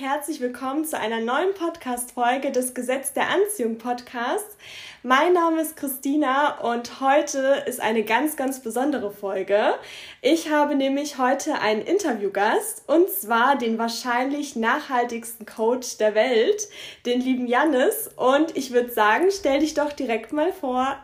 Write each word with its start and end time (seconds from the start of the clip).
herzlich 0.00 0.40
willkommen 0.40 0.84
zu 0.84 0.96
einer 0.96 1.18
neuen 1.18 1.54
Podcast-Folge 1.54 2.52
des 2.52 2.72
Gesetz 2.72 3.14
der 3.14 3.30
Anziehung 3.30 3.78
Podcasts. 3.78 4.56
Mein 5.02 5.32
Name 5.32 5.60
ist 5.60 5.76
Christina 5.76 6.60
und 6.60 7.00
heute 7.00 7.64
ist 7.66 7.80
eine 7.80 8.04
ganz, 8.04 8.36
ganz 8.36 8.62
besondere 8.62 9.10
Folge. 9.10 9.74
Ich 10.22 10.52
habe 10.52 10.76
nämlich 10.76 11.18
heute 11.18 11.58
einen 11.60 11.82
Interviewgast 11.82 12.84
und 12.86 13.10
zwar 13.10 13.58
den 13.58 13.76
wahrscheinlich 13.76 14.54
nachhaltigsten 14.54 15.46
Coach 15.46 15.98
der 15.98 16.14
Welt, 16.14 16.68
den 17.04 17.20
lieben 17.20 17.48
Jannis. 17.48 18.08
Und 18.14 18.56
ich 18.56 18.72
würde 18.72 18.92
sagen, 18.92 19.30
stell 19.32 19.58
dich 19.58 19.74
doch 19.74 19.92
direkt 19.92 20.32
mal 20.32 20.52
vor. 20.52 20.96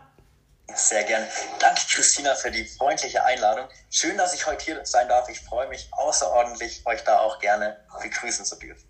Sehr 0.72 1.04
gerne. 1.04 1.28
Danke, 1.60 1.82
Christina, 1.88 2.34
für 2.34 2.50
die 2.50 2.64
freundliche 2.64 3.24
Einladung. 3.24 3.68
Schön, 3.90 4.16
dass 4.16 4.34
ich 4.34 4.46
heute 4.46 4.64
hier 4.64 4.84
sein 4.84 5.08
darf. 5.08 5.28
Ich 5.28 5.40
freue 5.40 5.68
mich 5.68 5.88
außerordentlich, 5.92 6.82
euch 6.86 7.02
da 7.04 7.18
auch 7.18 7.38
gerne 7.38 7.76
begrüßen 8.02 8.44
zu 8.44 8.56
dürfen. 8.56 8.88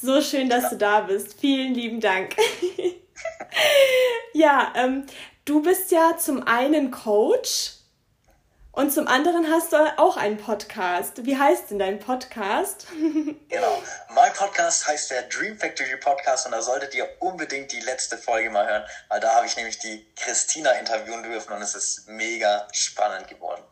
So 0.00 0.20
schön, 0.20 0.50
dass 0.50 0.64
ja. 0.64 0.68
du 0.70 0.76
da 0.76 1.00
bist. 1.00 1.40
Vielen 1.40 1.72
lieben 1.74 2.00
Dank. 2.00 2.36
ja, 4.34 4.72
ähm, 4.76 5.06
du 5.44 5.62
bist 5.62 5.90
ja 5.90 6.16
zum 6.18 6.46
einen 6.46 6.90
Coach 6.90 7.75
und 8.76 8.92
zum 8.92 9.08
anderen 9.08 9.50
hast 9.50 9.72
du 9.72 9.76
auch 9.96 10.18
einen 10.18 10.36
Podcast. 10.36 11.24
Wie 11.24 11.36
heißt 11.36 11.70
denn 11.70 11.78
dein 11.78 11.98
Podcast? 11.98 12.86
genau. 13.48 13.82
Mein 14.14 14.32
Podcast 14.34 14.86
heißt 14.86 15.10
der 15.10 15.22
Dream 15.22 15.58
Factory 15.58 15.96
Podcast 15.96 16.44
und 16.44 16.52
da 16.52 16.60
solltet 16.60 16.94
ihr 16.94 17.08
unbedingt 17.20 17.72
die 17.72 17.80
letzte 17.80 18.18
Folge 18.18 18.50
mal 18.50 18.68
hören, 18.68 18.84
weil 19.08 19.20
da 19.20 19.34
habe 19.34 19.46
ich 19.46 19.56
nämlich 19.56 19.78
die 19.78 20.06
Christina 20.14 20.72
interviewen 20.72 21.22
dürfen 21.22 21.54
und 21.54 21.62
es 21.62 21.74
ist 21.74 22.06
mega 22.06 22.68
spannend 22.72 23.28
geworden. 23.28 23.62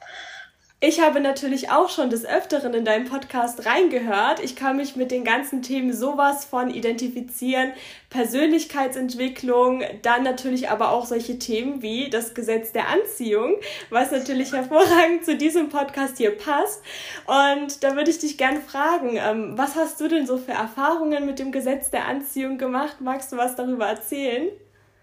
Ich 0.86 1.00
habe 1.00 1.20
natürlich 1.20 1.70
auch 1.70 1.88
schon 1.88 2.10
des 2.10 2.26
Öfteren 2.26 2.74
in 2.74 2.84
deinem 2.84 3.08
Podcast 3.08 3.64
reingehört. 3.64 4.38
Ich 4.40 4.54
kann 4.54 4.76
mich 4.76 4.96
mit 4.96 5.12
den 5.12 5.24
ganzen 5.24 5.62
Themen 5.62 5.94
sowas 5.94 6.44
von 6.44 6.68
identifizieren. 6.68 7.72
Persönlichkeitsentwicklung, 8.10 9.82
dann 10.02 10.24
natürlich 10.24 10.68
aber 10.68 10.90
auch 10.90 11.06
solche 11.06 11.38
Themen 11.38 11.80
wie 11.80 12.10
das 12.10 12.34
Gesetz 12.34 12.72
der 12.72 12.88
Anziehung, 12.88 13.56
was 13.88 14.10
natürlich 14.10 14.52
hervorragend 14.52 15.24
zu 15.24 15.38
diesem 15.38 15.70
Podcast 15.70 16.18
hier 16.18 16.36
passt. 16.36 16.82
Und 17.24 17.82
da 17.82 17.96
würde 17.96 18.10
ich 18.10 18.18
dich 18.18 18.36
gern 18.36 18.60
fragen, 18.60 19.16
ähm, 19.16 19.56
was 19.56 19.76
hast 19.76 19.98
du 20.02 20.08
denn 20.08 20.26
so 20.26 20.36
für 20.36 20.52
Erfahrungen 20.52 21.24
mit 21.24 21.38
dem 21.38 21.50
Gesetz 21.50 21.88
der 21.88 22.04
Anziehung 22.04 22.58
gemacht? 22.58 22.96
Magst 23.00 23.32
du 23.32 23.38
was 23.38 23.56
darüber 23.56 23.86
erzählen? 23.86 24.50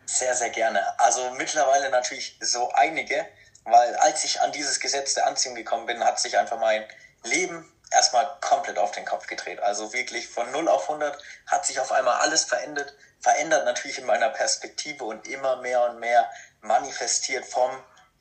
Sehr, 0.05 0.35
sehr 0.35 0.51
gerne. 0.51 0.79
Also 0.99 1.21
mittlerweile 1.39 1.89
natürlich 1.89 2.37
so 2.39 2.69
einige. 2.75 3.25
Weil 3.63 3.95
als 3.97 4.23
ich 4.23 4.41
an 4.41 4.51
dieses 4.51 4.79
Gesetz 4.79 5.13
der 5.13 5.27
Anziehung 5.27 5.55
gekommen 5.55 5.85
bin, 5.85 6.03
hat 6.03 6.19
sich 6.19 6.37
einfach 6.37 6.59
mein 6.59 6.83
Leben 7.23 7.71
erstmal 7.91 8.37
komplett 8.41 8.77
auf 8.77 8.91
den 8.91 9.05
Kopf 9.05 9.27
gedreht. 9.27 9.59
Also 9.59 9.93
wirklich 9.93 10.27
von 10.27 10.49
0 10.51 10.67
auf 10.67 10.89
100 10.89 11.21
hat 11.47 11.65
sich 11.65 11.79
auf 11.79 11.91
einmal 11.91 12.21
alles 12.21 12.45
verändert. 12.45 12.93
Verändert 13.19 13.65
natürlich 13.65 13.99
in 13.99 14.05
meiner 14.05 14.29
Perspektive 14.29 15.03
und 15.03 15.27
immer 15.27 15.57
mehr 15.57 15.83
und 15.83 15.99
mehr 15.99 16.29
manifestiert 16.61 17.45
vom 17.45 17.71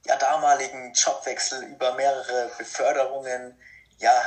ja, 0.04 0.16
damaligen 0.16 0.92
Jobwechsel 0.92 1.62
über 1.64 1.94
mehrere 1.94 2.50
Beförderungen, 2.58 3.58
ja, 3.98 4.22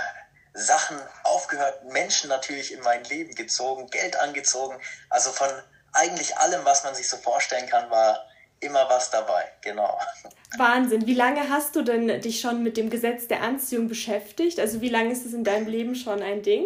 Sachen 0.54 1.00
aufgehört, 1.24 1.84
Menschen 1.86 2.30
natürlich 2.30 2.72
in 2.72 2.80
mein 2.82 3.04
Leben 3.06 3.34
gezogen, 3.34 3.90
Geld 3.90 4.16
angezogen. 4.18 4.80
Also 5.10 5.32
von 5.32 5.50
eigentlich 5.94 6.38
allem, 6.38 6.64
was 6.64 6.84
man 6.84 6.94
sich 6.94 7.10
so 7.10 7.18
vorstellen 7.18 7.68
kann, 7.68 7.90
war 7.90 8.28
immer 8.64 8.90
was 8.90 9.12
dabei, 9.12 9.52
genau. 9.62 10.00
Wahnsinn. 10.58 11.08
Wie 11.08 11.14
lange 11.14 11.50
hast 11.50 11.76
du 11.76 11.82
denn 11.82 12.22
dich 12.22 12.40
schon 12.40 12.64
mit 12.64 12.78
dem 12.78 12.90
Gesetz 12.90 13.28
der 13.28 13.42
Anziehung 13.42 13.88
beschäftigt? 13.88 14.60
Also 14.60 14.82
wie 14.82 14.90
lange 14.90 15.12
ist 15.12 15.26
es 15.26 15.34
in 15.34 15.44
deinem 15.44 15.68
Leben 15.68 15.96
schon 15.96 16.22
ein 16.22 16.44
Ding? 16.44 16.66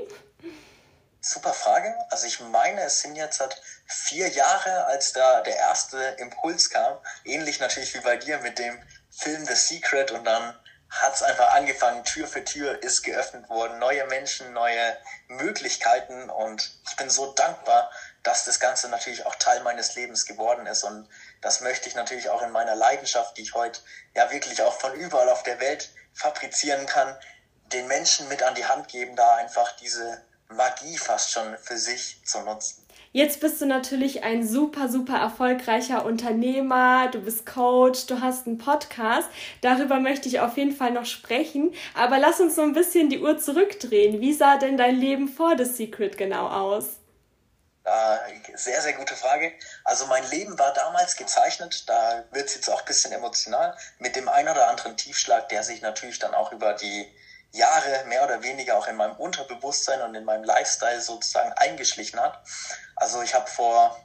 Super 1.21 1.53
Frage. 1.53 1.93
Also 2.09 2.27
ich 2.27 2.39
meine, 2.39 2.81
es 2.81 3.01
sind 3.01 3.15
jetzt 3.15 3.39
seit 3.39 3.61
vier 3.85 4.29
Jahre, 4.29 4.85
als 4.85 5.13
da 5.13 5.41
der 5.41 5.55
erste 5.55 5.97
Impuls 6.19 6.69
kam. 6.69 6.97
Ähnlich 7.25 7.59
natürlich 7.59 7.93
wie 7.95 8.01
bei 8.01 8.17
dir 8.17 8.37
mit 8.39 8.59
dem 8.59 8.77
Film 9.09 9.45
The 9.45 9.55
Secret 9.55 10.11
und 10.11 10.25
dann 10.25 10.53
hat 10.89 11.15
es 11.15 11.23
einfach 11.23 11.53
angefangen, 11.53 12.03
Tür 12.05 12.27
für 12.27 12.43
Tür 12.43 12.81
ist 12.81 13.03
geöffnet 13.03 13.49
worden, 13.49 13.77
neue 13.79 14.05
Menschen, 14.05 14.53
neue 14.53 14.97
Möglichkeiten 15.27 16.29
und 16.29 16.71
ich 16.87 16.95
bin 16.95 17.09
so 17.09 17.33
dankbar, 17.33 17.91
dass 18.23 18.45
das 18.45 18.59
Ganze 18.59 18.87
natürlich 18.89 19.25
auch 19.25 19.35
Teil 19.35 19.61
meines 19.63 19.95
Lebens 19.95 20.25
geworden 20.25 20.65
ist 20.65 20.83
und 20.83 21.09
das 21.47 21.61
möchte 21.61 21.87
ich 21.87 21.95
natürlich 21.95 22.29
auch 22.29 22.41
in 22.41 22.51
meiner 22.51 22.75
Leidenschaft, 22.75 23.37
die 23.37 23.41
ich 23.41 23.53
heute 23.53 23.79
ja 24.13 24.29
wirklich 24.31 24.61
auch 24.61 24.73
von 24.73 24.93
überall 24.95 25.29
auf 25.29 25.43
der 25.43 25.61
Welt 25.61 25.89
fabrizieren 26.13 26.85
kann, 26.87 27.15
den 27.71 27.87
Menschen 27.87 28.27
mit 28.27 28.43
an 28.43 28.53
die 28.53 28.65
Hand 28.65 28.89
geben, 28.89 29.15
da 29.15 29.37
einfach 29.37 29.77
diese 29.77 30.21
Magie 30.49 30.97
fast 30.97 31.31
schon 31.31 31.57
für 31.59 31.77
sich 31.77 32.21
zu 32.25 32.41
nutzen. 32.41 32.85
Jetzt 33.13 33.39
bist 33.39 33.61
du 33.61 33.65
natürlich 33.65 34.25
ein 34.25 34.45
super, 34.45 34.89
super 34.89 35.19
erfolgreicher 35.19 36.03
Unternehmer, 36.03 37.07
du 37.13 37.21
bist 37.21 37.45
Coach, 37.45 38.07
du 38.07 38.19
hast 38.19 38.45
einen 38.45 38.57
Podcast. 38.57 39.29
Darüber 39.61 40.01
möchte 40.01 40.27
ich 40.27 40.41
auf 40.41 40.57
jeden 40.57 40.75
Fall 40.75 40.91
noch 40.91 41.05
sprechen. 41.05 41.73
Aber 41.93 42.19
lass 42.19 42.41
uns 42.41 42.55
so 42.55 42.61
ein 42.61 42.73
bisschen 42.73 43.09
die 43.09 43.21
Uhr 43.21 43.39
zurückdrehen. 43.39 44.19
Wie 44.19 44.33
sah 44.33 44.57
denn 44.57 44.75
dein 44.75 44.97
Leben 44.97 45.29
vor 45.29 45.57
The 45.57 45.63
Secret 45.63 46.17
genau 46.17 46.49
aus? 46.49 46.97
Äh, 47.87 48.57
sehr, 48.57 48.81
sehr 48.81 48.93
gute 48.93 49.15
Frage. 49.15 49.53
Also 49.87 50.05
mein 50.05 50.29
Leben 50.29 50.59
war 50.59 50.73
damals 50.73 51.15
gezeichnet, 51.15 51.87
da 51.87 52.25
wird 52.31 52.49
es 52.49 52.55
jetzt 52.55 52.69
auch 52.69 52.81
ein 52.81 52.85
bisschen 52.85 53.13
emotional, 53.13 53.73
mit 53.99 54.17
dem 54.17 54.27
ein 54.27 54.49
oder 54.49 54.67
anderen 54.67 54.97
Tiefschlag, 54.97 55.47
der 55.47 55.63
sich 55.63 55.81
natürlich 55.81 56.19
dann 56.19 56.33
auch 56.33 56.51
über 56.51 56.73
die 56.73 57.09
Jahre 57.53 58.03
mehr 58.07 58.25
oder 58.25 58.43
weniger 58.43 58.77
auch 58.77 58.87
in 58.87 58.97
meinem 58.97 59.15
Unterbewusstsein 59.15 60.01
und 60.01 60.13
in 60.13 60.25
meinem 60.25 60.43
Lifestyle 60.43 60.99
sozusagen 60.99 61.53
eingeschlichen 61.53 62.19
hat. 62.19 62.43
Also 62.97 63.21
ich 63.21 63.33
habe 63.33 63.49
vor 63.49 63.97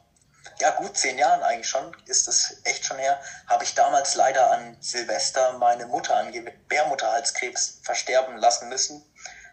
ja, 0.61 0.71
gut 0.71 0.97
zehn 0.97 1.19
Jahren 1.19 1.43
eigentlich 1.43 1.69
schon, 1.69 1.97
ist 2.07 2.29
es 2.29 2.61
echt 2.63 2.85
schon 2.85 2.99
her, 2.99 3.21
habe 3.49 3.65
ich 3.65 3.75
damals 3.75 4.15
leider 4.15 4.53
an 4.53 4.77
Silvester 4.81 5.55
meine 5.55 5.87
Mutter 5.87 6.15
an 6.15 6.31
Gebärmutterhalskrebs 6.31 7.81
versterben 7.83 8.37
lassen 8.37 8.69
müssen. 8.69 9.05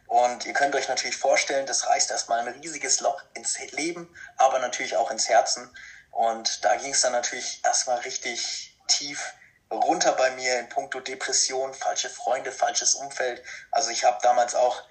Und 0.05 0.45
ihr 0.45 0.53
könnt 0.53 0.75
euch 0.75 0.89
natürlich 0.89 1.17
vorstellen, 1.17 1.65
das 1.65 1.87
reißt 1.87 2.11
erstmal 2.11 2.39
ein 2.39 2.53
riesiges 2.59 2.99
Loch 2.99 3.23
ins 3.33 3.57
Leben, 3.71 4.15
aber 4.37 4.59
natürlich 4.59 4.95
auch 4.95 5.09
ins 5.09 5.27
Herzen. 5.27 5.75
Und 6.19 6.65
da 6.65 6.75
ging 6.75 6.91
es 6.91 6.99
dann 6.99 7.13
natürlich 7.13 7.61
erstmal 7.63 7.99
richtig 7.99 8.77
tief 8.89 9.35
runter 9.71 10.11
bei 10.11 10.31
mir 10.31 10.59
in 10.59 10.67
puncto 10.67 10.99
Depression, 10.99 11.73
falsche 11.73 12.09
Freunde, 12.09 12.51
falsches 12.51 12.95
Umfeld. 12.95 13.41
Also 13.71 13.89
ich 13.89 14.03
habe 14.03 14.19
damals 14.21 14.53
auch 14.53 14.83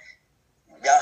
ja 0.82 0.98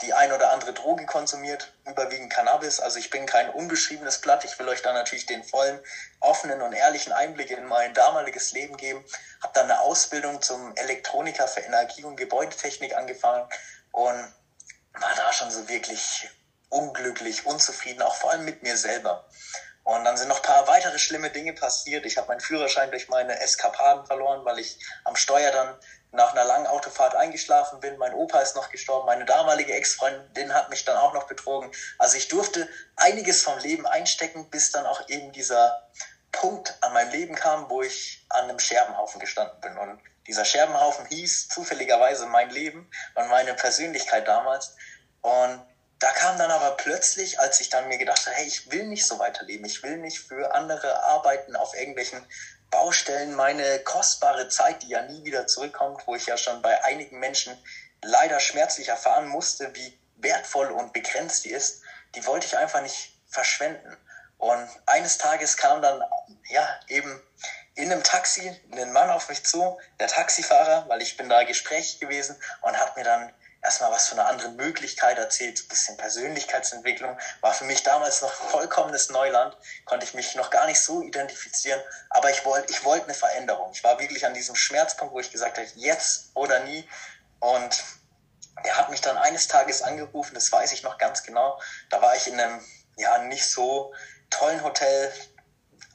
die 0.00 0.14
ein 0.14 0.32
oder 0.32 0.50
andere 0.50 0.72
Droge 0.72 1.04
konsumiert, 1.04 1.74
überwiegend 1.84 2.32
Cannabis. 2.32 2.80
Also 2.80 2.98
ich 2.98 3.10
bin 3.10 3.26
kein 3.26 3.50
unbeschriebenes 3.50 4.22
Blatt. 4.22 4.46
Ich 4.46 4.58
will 4.58 4.66
euch 4.66 4.80
da 4.80 4.94
natürlich 4.94 5.26
den 5.26 5.44
vollen, 5.44 5.78
offenen 6.20 6.62
und 6.62 6.72
ehrlichen 6.72 7.12
Einblick 7.12 7.50
in 7.50 7.66
mein 7.66 7.92
damaliges 7.92 8.52
Leben 8.52 8.78
geben. 8.78 9.04
Habe 9.42 9.52
dann 9.52 9.70
eine 9.70 9.80
Ausbildung 9.80 10.40
zum 10.40 10.74
Elektroniker 10.76 11.48
für 11.48 11.60
Energie- 11.60 12.04
und 12.04 12.16
Gebäudetechnik 12.16 12.96
angefangen 12.96 13.46
und 13.92 14.34
war 14.94 15.14
da 15.16 15.34
schon 15.34 15.50
so 15.50 15.68
wirklich 15.68 16.30
unglücklich, 16.70 17.46
unzufrieden, 17.46 18.02
auch 18.02 18.14
vor 18.14 18.30
allem 18.30 18.46
mit 18.46 18.62
mir 18.62 18.76
selber. 18.78 19.28
Und 19.86 20.04
dann 20.04 20.16
sind 20.16 20.26
noch 20.26 20.38
ein 20.38 20.42
paar 20.42 20.66
weitere 20.66 20.98
schlimme 20.98 21.30
Dinge 21.30 21.52
passiert. 21.52 22.06
Ich 22.06 22.18
habe 22.18 22.26
meinen 22.26 22.40
Führerschein 22.40 22.90
durch 22.90 23.08
meine 23.08 23.38
Eskapaden 23.38 24.04
verloren, 24.04 24.44
weil 24.44 24.58
ich 24.58 24.80
am 25.04 25.14
Steuer 25.14 25.52
dann 25.52 25.78
nach 26.10 26.32
einer 26.32 26.42
langen 26.42 26.66
Autofahrt 26.66 27.14
eingeschlafen 27.14 27.78
bin. 27.78 27.96
Mein 27.96 28.12
Opa 28.12 28.40
ist 28.40 28.56
noch 28.56 28.68
gestorben. 28.70 29.06
Meine 29.06 29.24
damalige 29.24 29.72
Ex-Freundin 29.74 30.52
hat 30.52 30.70
mich 30.70 30.84
dann 30.84 30.96
auch 30.96 31.14
noch 31.14 31.28
betrogen. 31.28 31.70
Also 31.98 32.16
ich 32.16 32.26
durfte 32.26 32.68
einiges 32.96 33.42
vom 33.42 33.56
Leben 33.60 33.86
einstecken, 33.86 34.50
bis 34.50 34.72
dann 34.72 34.86
auch 34.86 35.08
eben 35.08 35.30
dieser 35.30 35.88
Punkt 36.32 36.76
an 36.80 36.92
meinem 36.92 37.12
Leben 37.12 37.36
kam, 37.36 37.70
wo 37.70 37.80
ich 37.82 38.26
an 38.30 38.46
einem 38.48 38.58
Scherbenhaufen 38.58 39.20
gestanden 39.20 39.60
bin. 39.60 39.78
Und 39.78 40.00
dieser 40.26 40.44
Scherbenhaufen 40.44 41.06
hieß 41.06 41.46
zufälligerweise 41.46 42.26
mein 42.26 42.50
Leben 42.50 42.90
und 43.14 43.28
meine 43.28 43.54
Persönlichkeit 43.54 44.26
damals. 44.26 44.74
Und 45.20 45.64
da 45.98 46.10
kam 46.12 46.36
dann 46.36 46.50
aber 46.50 46.76
plötzlich, 46.76 47.40
als 47.40 47.60
ich 47.60 47.70
dann 47.70 47.88
mir 47.88 47.98
gedacht 47.98 48.26
habe, 48.26 48.36
hey, 48.36 48.46
ich 48.46 48.70
will 48.70 48.86
nicht 48.86 49.06
so 49.06 49.18
weiterleben, 49.18 49.64
ich 49.64 49.82
will 49.82 49.96
nicht 49.96 50.18
für 50.18 50.54
andere 50.54 51.02
arbeiten 51.04 51.56
auf 51.56 51.74
irgendwelchen 51.74 52.26
Baustellen, 52.70 53.34
meine 53.34 53.78
kostbare 53.80 54.48
Zeit, 54.48 54.82
die 54.82 54.88
ja 54.88 55.02
nie 55.02 55.24
wieder 55.24 55.46
zurückkommt, 55.46 56.06
wo 56.06 56.14
ich 56.14 56.26
ja 56.26 56.36
schon 56.36 56.60
bei 56.60 56.84
einigen 56.84 57.18
Menschen 57.18 57.56
leider 58.02 58.40
schmerzlich 58.40 58.88
erfahren 58.88 59.28
musste, 59.28 59.74
wie 59.74 59.98
wertvoll 60.16 60.70
und 60.70 60.92
begrenzt 60.92 61.44
die 61.44 61.50
ist, 61.50 61.82
die 62.14 62.26
wollte 62.26 62.46
ich 62.46 62.56
einfach 62.56 62.82
nicht 62.82 63.18
verschwenden. 63.28 63.96
Und 64.38 64.68
eines 64.84 65.16
Tages 65.18 65.56
kam 65.56 65.80
dann, 65.80 66.02
ja, 66.50 66.80
eben 66.88 67.22
in 67.74 67.90
einem 67.90 68.02
Taxi 68.02 68.54
ein 68.72 68.92
Mann 68.92 69.10
auf 69.10 69.28
mich 69.28 69.44
zu, 69.44 69.78
der 69.98 70.08
Taxifahrer, 70.08 70.88
weil 70.88 71.00
ich 71.02 71.16
bin 71.16 71.28
da 71.28 71.44
gesprächig 71.44 72.00
gewesen 72.00 72.36
und 72.62 72.78
hat 72.78 72.96
mir 72.96 73.04
dann 73.04 73.32
erstmal 73.66 73.90
was 73.90 74.08
von 74.08 74.18
einer 74.18 74.28
anderen 74.28 74.54
Möglichkeit 74.56 75.18
erzählt, 75.18 75.60
ein 75.60 75.68
bisschen 75.68 75.96
Persönlichkeitsentwicklung. 75.96 77.18
War 77.40 77.52
für 77.52 77.64
mich 77.64 77.82
damals 77.82 78.22
noch 78.22 78.32
vollkommenes 78.32 79.10
Neuland, 79.10 79.56
konnte 79.84 80.06
ich 80.06 80.14
mich 80.14 80.36
noch 80.36 80.50
gar 80.50 80.66
nicht 80.66 80.80
so 80.80 81.02
identifizieren, 81.02 81.80
aber 82.10 82.30
ich 82.30 82.44
wollte 82.44 82.72
ich 82.72 82.84
wollte 82.84 83.06
eine 83.06 83.14
Veränderung. 83.14 83.70
Ich 83.72 83.82
war 83.82 83.98
wirklich 83.98 84.24
an 84.24 84.34
diesem 84.34 84.54
Schmerzpunkt, 84.54 85.12
wo 85.12 85.20
ich 85.20 85.32
gesagt 85.32 85.58
habe, 85.58 85.68
jetzt 85.74 86.30
oder 86.34 86.60
nie. 86.60 86.88
Und 87.40 87.82
der 88.64 88.78
hat 88.78 88.88
mich 88.88 89.00
dann 89.00 89.18
eines 89.18 89.48
Tages 89.48 89.82
angerufen, 89.82 90.34
das 90.34 90.50
weiß 90.50 90.72
ich 90.72 90.82
noch 90.82 90.96
ganz 90.96 91.24
genau. 91.24 91.60
Da 91.90 92.00
war 92.00 92.14
ich 92.14 92.28
in 92.28 92.40
einem 92.40 92.64
ja 92.96 93.18
nicht 93.18 93.50
so 93.50 93.92
tollen 94.30 94.62
Hotel 94.62 95.12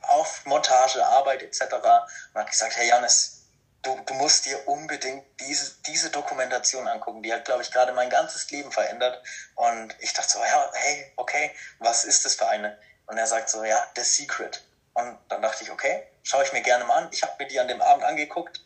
auf 0.01 0.45
Montage, 0.45 1.03
Arbeit 1.05 1.41
etc. 1.41 1.73
und 1.73 2.41
hat 2.41 2.51
gesagt, 2.51 2.75
hey 2.75 2.89
Janis, 2.89 3.40
du, 3.83 3.99
du 4.05 4.13
musst 4.15 4.45
dir 4.45 4.67
unbedingt 4.67 5.25
diese, 5.39 5.73
diese 5.87 6.09
Dokumentation 6.09 6.87
angucken. 6.87 7.23
Die 7.23 7.33
hat, 7.33 7.45
glaube 7.45 7.61
ich, 7.61 7.71
gerade 7.71 7.93
mein 7.93 8.09
ganzes 8.09 8.49
Leben 8.51 8.71
verändert. 8.71 9.21
Und 9.55 9.95
ich 9.99 10.13
dachte 10.13 10.29
so, 10.29 10.39
ja, 10.39 10.71
hey, 10.73 11.11
okay, 11.15 11.51
was 11.79 12.05
ist 12.05 12.25
das 12.25 12.35
für 12.35 12.47
eine? 12.47 12.77
Und 13.07 13.17
er 13.17 13.27
sagt 13.27 13.49
so, 13.49 13.63
ja, 13.63 13.83
The 13.95 14.03
Secret. 14.03 14.63
Und 14.93 15.17
dann 15.29 15.41
dachte 15.41 15.63
ich, 15.63 15.71
okay, 15.71 16.07
schaue 16.23 16.43
ich 16.43 16.53
mir 16.53 16.61
gerne 16.61 16.83
mal 16.85 17.03
an. 17.03 17.09
Ich 17.11 17.23
habe 17.23 17.33
mir 17.39 17.47
die 17.47 17.59
an 17.59 17.67
dem 17.67 17.81
Abend 17.81 18.03
angeguckt 18.03 18.61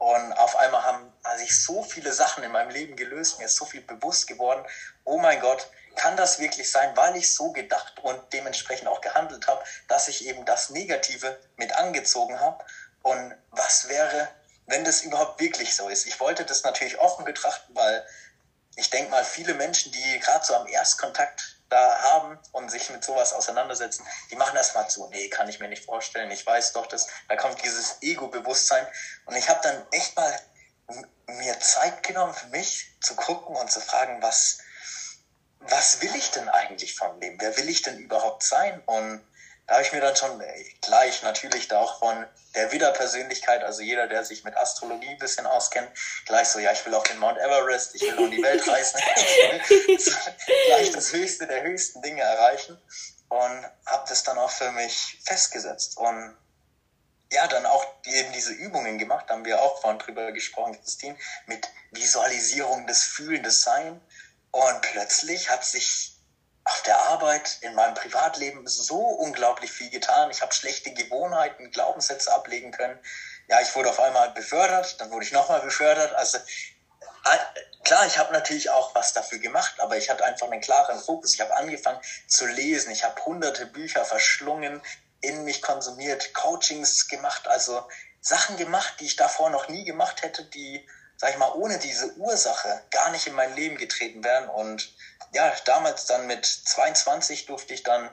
und 0.00 0.32
auf 0.32 0.56
einmal 0.56 0.82
haben 0.82 1.12
sich 1.36 1.62
so 1.62 1.82
viele 1.82 2.10
Sachen 2.10 2.42
in 2.42 2.50
meinem 2.50 2.70
Leben 2.70 2.96
gelöst, 2.96 3.38
mir 3.38 3.44
ist 3.44 3.56
so 3.56 3.66
viel 3.66 3.82
bewusst 3.82 4.26
geworden. 4.26 4.64
Oh 5.04 5.18
mein 5.18 5.40
Gott, 5.40 5.68
kann 5.94 6.16
das 6.16 6.38
wirklich 6.38 6.70
sein, 6.70 6.96
weil 6.96 7.16
ich 7.16 7.34
so 7.34 7.52
gedacht 7.52 7.98
und 8.02 8.18
dementsprechend 8.32 8.88
auch 8.88 9.02
gehandelt 9.02 9.46
habe, 9.46 9.62
dass 9.88 10.08
ich 10.08 10.26
eben 10.26 10.46
das 10.46 10.70
Negative 10.70 11.38
mit 11.56 11.74
angezogen 11.74 12.40
habe? 12.40 12.64
Und 13.02 13.34
was 13.50 13.90
wäre, 13.90 14.28
wenn 14.70 14.84
das 14.84 15.02
überhaupt 15.02 15.40
wirklich 15.40 15.74
so 15.74 15.88
ist? 15.88 16.06
Ich 16.06 16.18
wollte 16.20 16.44
das 16.44 16.62
natürlich 16.62 16.98
offen 16.98 17.24
betrachten, 17.24 17.74
weil 17.74 18.06
ich 18.76 18.88
denke 18.90 19.10
mal, 19.10 19.24
viele 19.24 19.54
Menschen, 19.54 19.92
die 19.92 20.18
gerade 20.20 20.44
so 20.44 20.54
am 20.54 20.66
Erstkontakt 20.66 21.56
da 21.68 22.02
haben 22.02 22.38
und 22.52 22.70
sich 22.70 22.90
mit 22.90 23.04
sowas 23.04 23.32
auseinandersetzen, 23.32 24.06
die 24.30 24.36
machen 24.36 24.56
erstmal 24.56 24.88
zu, 24.88 25.06
nee, 25.08 25.28
kann 25.28 25.48
ich 25.48 25.60
mir 25.60 25.68
nicht 25.68 25.84
vorstellen, 25.84 26.30
ich 26.30 26.44
weiß 26.44 26.72
doch, 26.72 26.86
dass 26.86 27.06
da 27.28 27.36
kommt 27.36 27.62
dieses 27.62 27.98
Ego-Bewusstsein 28.00 28.86
und 29.26 29.36
ich 29.36 29.48
habe 29.48 29.60
dann 29.62 29.86
echt 29.92 30.16
mal 30.16 30.34
mir 31.26 31.58
Zeit 31.60 32.02
genommen 32.02 32.34
für 32.34 32.48
mich 32.48 32.96
zu 33.00 33.14
gucken 33.14 33.54
und 33.56 33.70
zu 33.70 33.80
fragen, 33.80 34.20
was, 34.22 34.58
was 35.60 36.00
will 36.00 36.14
ich 36.16 36.30
denn 36.32 36.48
eigentlich 36.48 36.94
vom 36.94 37.20
Leben? 37.20 37.40
Wer 37.40 37.56
will 37.56 37.68
ich 37.68 37.82
denn 37.82 37.98
überhaupt 37.98 38.42
sein? 38.42 38.82
Und 38.86 39.24
da 39.70 39.76
habe 39.76 39.84
ich 39.84 39.92
mir 39.92 40.00
dann 40.00 40.16
schon 40.16 40.42
gleich 40.80 41.22
natürlich 41.22 41.68
da 41.68 41.78
auch 41.78 42.00
von 42.00 42.26
der 42.56 42.72
Widder-Persönlichkeit, 42.72 43.62
also 43.62 43.82
jeder, 43.82 44.08
der 44.08 44.24
sich 44.24 44.42
mit 44.42 44.56
Astrologie 44.56 45.10
ein 45.10 45.18
bisschen 45.18 45.46
auskennt, 45.46 45.88
gleich 46.26 46.48
so, 46.48 46.58
ja, 46.58 46.72
ich 46.72 46.84
will 46.84 46.92
auf 46.92 47.04
den 47.04 47.20
Mount 47.20 47.38
Everest, 47.38 47.94
ich 47.94 48.02
will 48.02 48.18
um 48.18 48.32
die 48.32 48.42
Welt 48.42 48.66
reisen, 48.66 49.00
gleich 50.66 50.90
das 50.90 51.12
Höchste 51.12 51.46
der 51.46 51.62
höchsten 51.62 52.02
Dinge 52.02 52.20
erreichen 52.20 52.82
und 53.28 53.64
habe 53.86 54.08
das 54.08 54.24
dann 54.24 54.38
auch 54.38 54.50
für 54.50 54.72
mich 54.72 55.20
festgesetzt 55.24 55.98
und 55.98 56.36
ja, 57.30 57.46
dann 57.46 57.64
auch 57.64 57.86
eben 58.06 58.32
diese 58.32 58.52
Übungen 58.52 58.98
gemacht, 58.98 59.28
haben 59.28 59.44
wir 59.44 59.62
auch 59.62 59.80
vorhin 59.80 60.00
drüber 60.00 60.32
gesprochen, 60.32 60.76
Christine, 60.82 61.16
mit 61.46 61.68
Visualisierung 61.92 62.88
des 62.88 63.04
Fühlen, 63.04 63.44
des 63.44 63.62
Sein 63.62 64.00
und 64.50 64.80
plötzlich 64.80 65.48
hat 65.48 65.64
sich 65.64 66.19
auf 66.70 66.82
der 66.82 66.98
Arbeit, 66.98 67.58
in 67.62 67.74
meinem 67.74 67.94
Privatleben 67.94 68.66
so 68.66 68.96
unglaublich 68.96 69.72
viel 69.72 69.90
getan. 69.90 70.30
Ich 70.30 70.40
habe 70.40 70.54
schlechte 70.54 70.92
Gewohnheiten, 70.92 71.70
Glaubenssätze 71.70 72.32
ablegen 72.32 72.70
können. 72.70 72.98
Ja, 73.48 73.60
ich 73.60 73.74
wurde 73.74 73.90
auf 73.90 73.98
einmal 73.98 74.30
befördert, 74.30 75.00
dann 75.00 75.10
wurde 75.10 75.24
ich 75.24 75.32
nochmal 75.32 75.60
befördert. 75.60 76.14
Also 76.14 76.38
klar, 77.82 78.06
ich 78.06 78.18
habe 78.18 78.32
natürlich 78.32 78.70
auch 78.70 78.94
was 78.94 79.12
dafür 79.12 79.40
gemacht, 79.40 79.74
aber 79.80 79.96
ich 79.96 80.08
hatte 80.08 80.24
einfach 80.24 80.48
einen 80.48 80.60
klaren 80.60 81.00
Fokus. 81.00 81.34
Ich 81.34 81.40
habe 81.40 81.56
angefangen 81.56 82.00
zu 82.28 82.46
lesen. 82.46 82.92
Ich 82.92 83.02
habe 83.02 83.24
hunderte 83.24 83.66
Bücher 83.66 84.04
verschlungen, 84.04 84.80
in 85.22 85.44
mich 85.44 85.62
konsumiert, 85.62 86.32
Coachings 86.34 87.08
gemacht, 87.08 87.46
also 87.48 87.86
Sachen 88.20 88.56
gemacht, 88.56 88.94
die 89.00 89.06
ich 89.06 89.16
davor 89.16 89.50
noch 89.50 89.68
nie 89.68 89.84
gemacht 89.84 90.22
hätte, 90.22 90.44
die, 90.44 90.88
sag 91.16 91.30
ich 91.30 91.36
mal, 91.36 91.52
ohne 91.52 91.78
diese 91.78 92.14
Ursache 92.16 92.82
gar 92.90 93.10
nicht 93.10 93.26
in 93.26 93.34
mein 93.34 93.54
Leben 93.56 93.76
getreten 93.76 94.22
wären. 94.24 94.48
Und 94.48 94.94
ja, 95.32 95.52
damals 95.64 96.06
dann 96.06 96.26
mit 96.26 96.44
22 96.44 97.46
durfte 97.46 97.74
ich 97.74 97.82
dann 97.82 98.10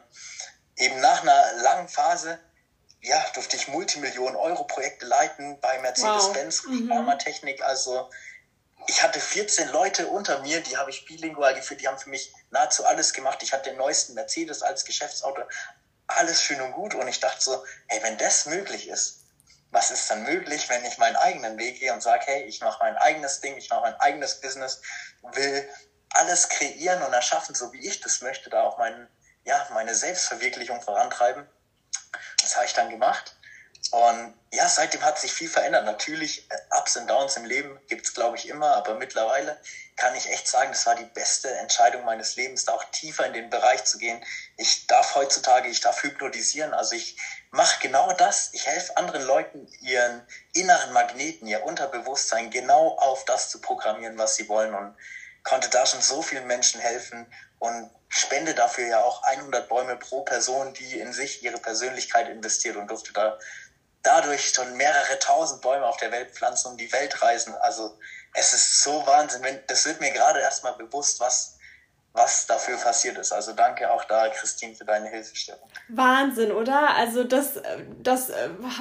eben 0.75 0.99
nach 0.99 1.21
einer 1.21 1.53
langen 1.63 1.89
Phase, 1.89 2.39
ja, 3.01 3.23
durfte 3.33 3.55
ich 3.55 3.67
Multimillionen-Euro-Projekte 3.67 5.05
leiten 5.05 5.59
bei 5.59 5.79
Mercedes-Benz, 5.79 6.63
wow. 6.65 6.71
Mhm. 6.71 6.87
Pharmatechnik. 6.89 7.63
Also 7.63 8.09
ich 8.87 9.01
hatte 9.03 9.19
14 9.19 9.69
Leute 9.69 10.07
unter 10.07 10.39
mir, 10.41 10.61
die 10.61 10.77
habe 10.77 10.89
ich 10.89 11.05
bilingual 11.05 11.53
geführt, 11.55 11.81
die 11.81 11.87
haben 11.87 11.97
für 11.97 12.09
mich 12.09 12.33
nahezu 12.51 12.85
alles 12.85 13.13
gemacht. 13.13 13.41
Ich 13.43 13.53
hatte 13.53 13.69
den 13.69 13.77
neuesten 13.77 14.13
Mercedes 14.13 14.61
als 14.61 14.85
Geschäftsauto, 14.85 15.41
alles 16.07 16.41
schön 16.41 16.61
und 16.61 16.73
gut. 16.73 16.95
Und 16.95 17.07
ich 17.07 17.19
dachte 17.19 17.43
so, 17.43 17.63
hey, 17.87 18.01
wenn 18.03 18.17
das 18.17 18.45
möglich 18.45 18.87
ist, 18.87 19.23
was 19.71 19.91
ist 19.91 20.09
dann 20.09 20.23
möglich, 20.23 20.69
wenn 20.69 20.85
ich 20.85 20.97
meinen 20.97 21.17
eigenen 21.17 21.57
Weg 21.57 21.79
gehe 21.79 21.93
und 21.93 22.01
sage, 22.01 22.23
hey, 22.25 22.43
ich 22.43 22.61
mache 22.61 22.79
mein 22.81 22.95
eigenes 22.97 23.41
Ding, 23.41 23.57
ich 23.57 23.69
mache 23.69 23.81
mein 23.81 23.99
eigenes 23.99 24.39
Business, 24.39 24.81
will 25.33 25.67
alles 26.09 26.49
kreieren 26.49 27.03
und 27.03 27.13
erschaffen, 27.13 27.55
so 27.55 27.71
wie 27.73 27.85
ich 27.87 27.99
das 27.99 28.21
möchte, 28.21 28.49
da 28.49 28.63
auch 28.63 28.77
mein, 28.77 29.07
ja, 29.45 29.67
meine 29.73 29.95
Selbstverwirklichung 29.95 30.81
vorantreiben. 30.81 31.47
Das 32.41 32.55
habe 32.55 32.65
ich 32.65 32.73
dann 32.73 32.89
gemacht. 32.89 33.35
Und 33.91 34.33
ja, 34.51 34.67
seitdem 34.67 35.03
hat 35.03 35.19
sich 35.19 35.31
viel 35.31 35.49
verändert. 35.49 35.85
Natürlich, 35.85 36.49
äh, 36.51 36.57
Ups 36.77 36.97
und 36.97 37.07
Downs 37.07 37.37
im 37.37 37.45
Leben 37.45 37.79
gibt 37.87 38.05
es, 38.05 38.13
glaube 38.13 38.35
ich, 38.37 38.49
immer, 38.49 38.75
aber 38.75 38.95
mittlerweile 38.95 39.57
kann 39.95 40.15
ich 40.15 40.29
echt 40.29 40.47
sagen, 40.47 40.71
das 40.71 40.85
war 40.85 40.95
die 40.95 41.05
beste 41.05 41.49
Entscheidung 41.57 42.03
meines 42.03 42.35
Lebens, 42.35 42.65
da 42.65 42.73
auch 42.73 42.83
tiefer 42.91 43.25
in 43.25 43.33
den 43.33 43.49
Bereich 43.49 43.83
zu 43.85 43.97
gehen. 43.97 44.23
Ich 44.57 44.87
darf 44.87 45.15
heutzutage, 45.15 45.69
ich 45.69 45.79
darf 45.79 46.03
hypnotisieren, 46.03 46.73
also 46.73 46.95
ich 46.95 47.17
mache 47.51 47.79
genau 47.81 48.11
das. 48.13 48.49
Ich 48.53 48.67
helfe 48.67 48.95
anderen 48.97 49.23
Leuten, 49.23 49.67
ihren 49.81 50.25
inneren 50.53 50.91
Magneten, 50.91 51.47
ihr 51.47 51.63
Unterbewusstsein 51.63 52.51
genau 52.51 52.97
auf 52.97 53.25
das 53.25 53.49
zu 53.49 53.61
programmieren, 53.61 54.17
was 54.17 54.35
sie 54.35 54.49
wollen. 54.49 54.73
Und 54.75 54.95
konnte 55.47 55.69
da 55.69 55.85
schon 55.85 56.01
so 56.01 56.21
vielen 56.21 56.45
Menschen 56.45 56.81
helfen 56.81 57.25
und 57.59 57.89
spende 58.09 58.53
dafür 58.53 58.87
ja 58.87 59.01
auch 59.01 59.23
100 59.23 59.69
Bäume 59.69 59.95
pro 59.95 60.21
Person, 60.21 60.73
die 60.73 60.99
in 60.99 61.13
sich 61.13 61.41
ihre 61.41 61.57
Persönlichkeit 61.57 62.27
investiert 62.27 62.75
und 62.75 62.87
durfte 62.87 63.13
da 63.13 63.39
dadurch 64.03 64.49
schon 64.49 64.75
mehrere 64.75 65.19
tausend 65.19 65.61
Bäume 65.61 65.85
auf 65.85 65.97
der 65.97 66.11
Welt 66.11 66.33
pflanzen 66.33 66.71
und 66.71 66.77
die 66.77 66.91
Welt 66.91 67.21
reisen. 67.21 67.55
Also 67.55 67.97
es 68.33 68.53
ist 68.53 68.81
so 68.81 69.05
Wahnsinn. 69.07 69.63
Das 69.67 69.85
wird 69.85 70.01
mir 70.01 70.11
gerade 70.11 70.41
erstmal 70.41 70.73
bewusst, 70.73 71.19
was 71.19 71.56
was 72.17 72.47
dafür 72.47 72.77
passiert 72.77 73.17
ist. 73.17 73.31
Also 73.31 73.53
danke 73.53 73.91
auch 73.91 74.03
da, 74.05 74.27
Christine, 74.29 74.73
für 74.73 74.85
deine 74.85 75.07
Hilfestellung. 75.09 75.61
Wahnsinn, 75.87 76.51
oder? 76.51 76.95
Also 76.95 77.23
das, 77.23 77.53
das 78.01 78.31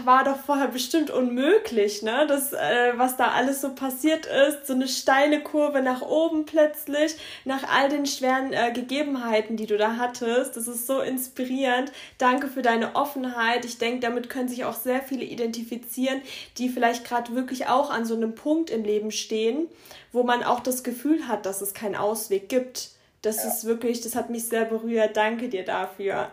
war 0.04 0.24
doch 0.24 0.38
vorher 0.38 0.68
bestimmt 0.68 1.10
unmöglich, 1.10 2.02
ne? 2.02 2.26
Das, 2.26 2.54
äh, 2.54 2.92
was 2.96 3.16
da 3.16 3.32
alles 3.32 3.60
so 3.60 3.74
passiert 3.74 4.24
ist, 4.24 4.66
so 4.66 4.72
eine 4.72 4.88
steile 4.88 5.42
Kurve 5.42 5.82
nach 5.82 6.00
oben 6.00 6.46
plötzlich, 6.46 7.16
nach 7.44 7.62
all 7.68 7.90
den 7.90 8.06
schweren 8.06 8.54
äh, 8.54 8.72
Gegebenheiten, 8.72 9.56
die 9.56 9.66
du 9.66 9.76
da 9.76 9.96
hattest. 9.96 10.56
Das 10.56 10.66
ist 10.66 10.86
so 10.86 11.00
inspirierend. 11.00 11.92
Danke 12.16 12.48
für 12.48 12.62
deine 12.62 12.96
Offenheit. 12.96 13.66
Ich 13.66 13.76
denke, 13.76 14.00
damit 14.00 14.30
können 14.30 14.48
sich 14.48 14.64
auch 14.64 14.74
sehr 14.74 15.02
viele 15.02 15.24
identifizieren, 15.24 16.22
die 16.56 16.70
vielleicht 16.70 17.04
gerade 17.04 17.34
wirklich 17.34 17.66
auch 17.66 17.90
an 17.90 18.06
so 18.06 18.14
einem 18.14 18.34
Punkt 18.34 18.70
im 18.70 18.82
Leben 18.82 19.10
stehen, 19.10 19.68
wo 20.12 20.22
man 20.22 20.42
auch 20.42 20.60
das 20.60 20.82
Gefühl 20.82 21.28
hat, 21.28 21.44
dass 21.44 21.60
es 21.60 21.74
keinen 21.74 21.96
Ausweg 21.96 22.48
gibt. 22.48 22.95
Das 23.26 23.42
ja. 23.42 23.48
ist 23.48 23.64
wirklich, 23.64 24.00
das 24.00 24.14
hat 24.14 24.30
mich 24.30 24.48
sehr 24.48 24.64
berührt. 24.64 25.16
Danke 25.16 25.48
dir 25.48 25.64
dafür. 25.64 26.30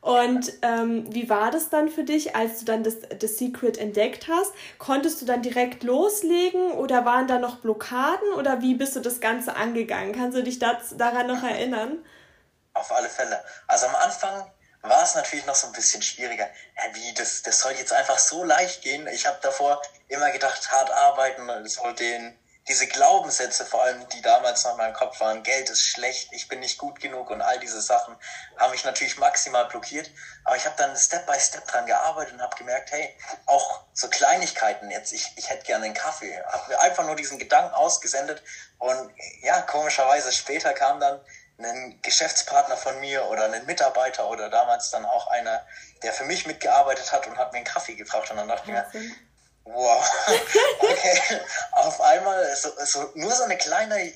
Und 0.00 0.52
ähm, 0.62 1.06
wie 1.14 1.30
war 1.30 1.50
das 1.50 1.70
dann 1.70 1.88
für 1.88 2.04
dich, 2.04 2.36
als 2.36 2.58
du 2.58 2.64
dann 2.66 2.84
das, 2.84 2.96
das 3.18 3.38
Secret 3.38 3.78
entdeckt 3.78 4.28
hast? 4.28 4.52
Konntest 4.78 5.22
du 5.22 5.26
dann 5.26 5.40
direkt 5.40 5.82
loslegen 5.82 6.72
oder 6.72 7.06
waren 7.06 7.26
da 7.26 7.38
noch 7.38 7.56
Blockaden 7.60 8.34
oder 8.34 8.60
wie 8.60 8.74
bist 8.74 8.96
du 8.96 9.00
das 9.00 9.20
Ganze 9.20 9.56
angegangen? 9.56 10.14
Kannst 10.14 10.36
du 10.36 10.42
dich 10.42 10.58
das, 10.58 10.96
daran 10.96 11.26
noch 11.26 11.42
erinnern? 11.42 12.04
Auf 12.74 12.92
alle 12.92 13.08
Fälle. 13.08 13.42
Also 13.66 13.86
am 13.86 13.94
Anfang 13.94 14.50
war 14.82 15.02
es 15.02 15.14
natürlich 15.14 15.46
noch 15.46 15.54
so 15.54 15.68
ein 15.68 15.72
bisschen 15.72 16.02
schwieriger. 16.02 16.48
Ja, 16.76 16.94
wie, 16.94 17.14
das, 17.14 17.40
das 17.42 17.60
soll 17.60 17.72
jetzt 17.72 17.92
einfach 17.92 18.18
so 18.18 18.44
leicht 18.44 18.82
gehen. 18.82 19.06
Ich 19.08 19.26
habe 19.26 19.38
davor 19.40 19.80
immer 20.08 20.30
gedacht, 20.32 20.70
hart 20.70 20.90
arbeiten, 20.90 21.66
soll 21.66 21.94
den 21.94 22.38
diese 22.68 22.86
Glaubenssätze, 22.86 23.66
vor 23.66 23.82
allem 23.82 24.08
die 24.08 24.22
damals 24.22 24.64
noch 24.64 24.72
in 24.72 24.78
meinem 24.78 24.94
Kopf 24.94 25.20
waren, 25.20 25.42
Geld 25.42 25.68
ist 25.68 25.86
schlecht, 25.86 26.28
ich 26.32 26.48
bin 26.48 26.60
nicht 26.60 26.78
gut 26.78 26.98
genug 26.98 27.28
und 27.30 27.42
all 27.42 27.58
diese 27.58 27.82
Sachen, 27.82 28.16
haben 28.56 28.70
mich 28.70 28.84
natürlich 28.84 29.18
maximal 29.18 29.66
blockiert. 29.66 30.10
Aber 30.44 30.56
ich 30.56 30.64
habe 30.64 30.74
dann 30.78 30.96
Step 30.96 31.26
by 31.26 31.38
Step 31.38 31.66
dran 31.66 31.84
gearbeitet 31.84 32.34
und 32.34 32.42
habe 32.42 32.56
gemerkt, 32.56 32.90
hey, 32.92 33.14
auch 33.44 33.80
so 33.92 34.08
Kleinigkeiten 34.08 34.90
jetzt, 34.90 35.12
ich, 35.12 35.30
ich 35.36 35.50
hätte 35.50 35.64
gerne 35.64 35.84
einen 35.84 35.94
Kaffee. 35.94 36.42
Habe 36.46 36.70
mir 36.70 36.80
einfach 36.80 37.04
nur 37.04 37.16
diesen 37.16 37.38
Gedanken 37.38 37.74
ausgesendet 37.74 38.42
und 38.78 39.10
ja, 39.42 39.60
komischerweise 39.62 40.32
später 40.32 40.72
kam 40.72 41.00
dann 41.00 41.20
ein 41.58 42.00
Geschäftspartner 42.02 42.76
von 42.76 42.98
mir 43.00 43.26
oder 43.26 43.52
ein 43.52 43.66
Mitarbeiter 43.66 44.28
oder 44.28 44.48
damals 44.48 44.90
dann 44.90 45.04
auch 45.04 45.28
einer, 45.28 45.64
der 46.02 46.12
für 46.12 46.24
mich 46.24 46.46
mitgearbeitet 46.46 47.12
hat 47.12 47.26
und 47.26 47.38
hat 47.38 47.52
mir 47.52 47.58
einen 47.58 47.66
Kaffee 47.66 47.94
gebracht 47.94 48.30
und 48.30 48.38
dann 48.38 48.48
dachte 48.48 48.64
ich 48.66 48.72
mir, 48.72 48.90
Wow. 49.64 50.04
Okay. 50.80 51.40
Auf 51.72 52.00
einmal 52.00 52.54
so, 52.56 52.70
so, 52.84 53.10
nur 53.14 53.32
so 53.32 53.44
eine 53.44 53.56
kleine 53.56 54.12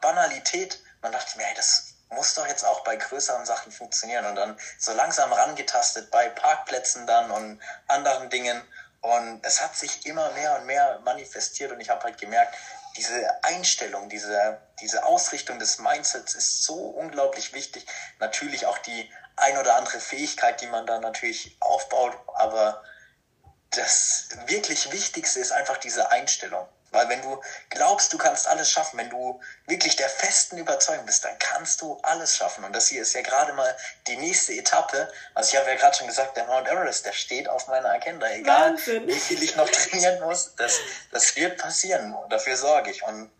Banalität. 0.00 0.80
Man 1.02 1.12
dachte 1.12 1.36
mir, 1.36 1.44
hey, 1.44 1.54
das 1.54 1.94
muss 2.10 2.34
doch 2.34 2.46
jetzt 2.46 2.64
auch 2.64 2.80
bei 2.84 2.96
größeren 2.96 3.44
Sachen 3.44 3.70
funktionieren. 3.72 4.24
Und 4.26 4.36
dann 4.36 4.58
so 4.78 4.92
langsam 4.92 5.32
rangetastet 5.32 6.10
bei 6.10 6.28
Parkplätzen 6.30 7.06
dann 7.06 7.30
und 7.30 7.60
anderen 7.88 8.30
Dingen. 8.30 8.62
Und 9.00 9.44
es 9.44 9.60
hat 9.60 9.76
sich 9.76 10.06
immer 10.06 10.30
mehr 10.32 10.58
und 10.58 10.66
mehr 10.66 11.00
manifestiert 11.04 11.70
und 11.70 11.80
ich 11.80 11.90
habe 11.90 12.02
halt 12.02 12.18
gemerkt, 12.18 12.56
diese 12.96 13.44
Einstellung, 13.44 14.08
diese, 14.08 14.58
diese 14.80 15.04
Ausrichtung 15.04 15.58
des 15.58 15.78
Mindsets 15.78 16.34
ist 16.34 16.64
so 16.64 16.74
unglaublich 16.74 17.52
wichtig. 17.52 17.86
Natürlich 18.18 18.66
auch 18.66 18.78
die 18.78 19.10
ein 19.36 19.58
oder 19.58 19.76
andere 19.76 20.00
Fähigkeit, 20.00 20.60
die 20.60 20.66
man 20.66 20.86
da 20.86 20.98
natürlich 20.98 21.56
aufbaut, 21.60 22.18
aber 22.34 22.82
das 23.70 24.28
wirklich 24.46 24.90
Wichtigste 24.92 25.40
ist 25.40 25.52
einfach 25.52 25.76
diese 25.78 26.10
Einstellung. 26.10 26.66
Weil 26.92 27.08
wenn 27.08 27.20
du 27.20 27.42
glaubst, 27.68 28.12
du 28.12 28.18
kannst 28.18 28.46
alles 28.46 28.70
schaffen, 28.70 28.98
wenn 28.98 29.10
du 29.10 29.40
wirklich 29.66 29.96
der 29.96 30.08
festen 30.08 30.56
Überzeugung 30.56 31.04
bist, 31.04 31.24
dann 31.24 31.38
kannst 31.38 31.82
du 31.82 31.98
alles 32.02 32.36
schaffen. 32.36 32.64
Und 32.64 32.72
das 32.74 32.88
hier 32.88 33.02
ist 33.02 33.12
ja 33.12 33.22
gerade 33.22 33.52
mal 33.52 33.76
die 34.06 34.16
nächste 34.16 34.52
Etappe. 34.54 35.12
Also 35.34 35.50
ich 35.50 35.56
habe 35.58 35.68
ja 35.68 35.76
gerade 35.76 35.96
schon 35.96 36.06
gesagt, 36.06 36.36
der 36.36 36.46
Mount 36.46 36.68
Everest, 36.68 37.04
der 37.04 37.12
steht 37.12 37.48
auf 37.48 37.66
meiner 37.66 37.90
Agenda. 37.90 38.28
Egal, 38.30 38.70
Wahnsinn. 38.70 39.06
wie 39.06 39.18
viel 39.18 39.42
ich 39.42 39.56
noch 39.56 39.68
trainieren 39.68 40.20
muss, 40.22 40.54
das, 40.56 40.78
das 41.12 41.36
wird 41.36 41.58
passieren. 41.58 42.16
Dafür 42.30 42.56
sorge 42.56 42.90
ich. 42.90 43.02
Und 43.02 43.30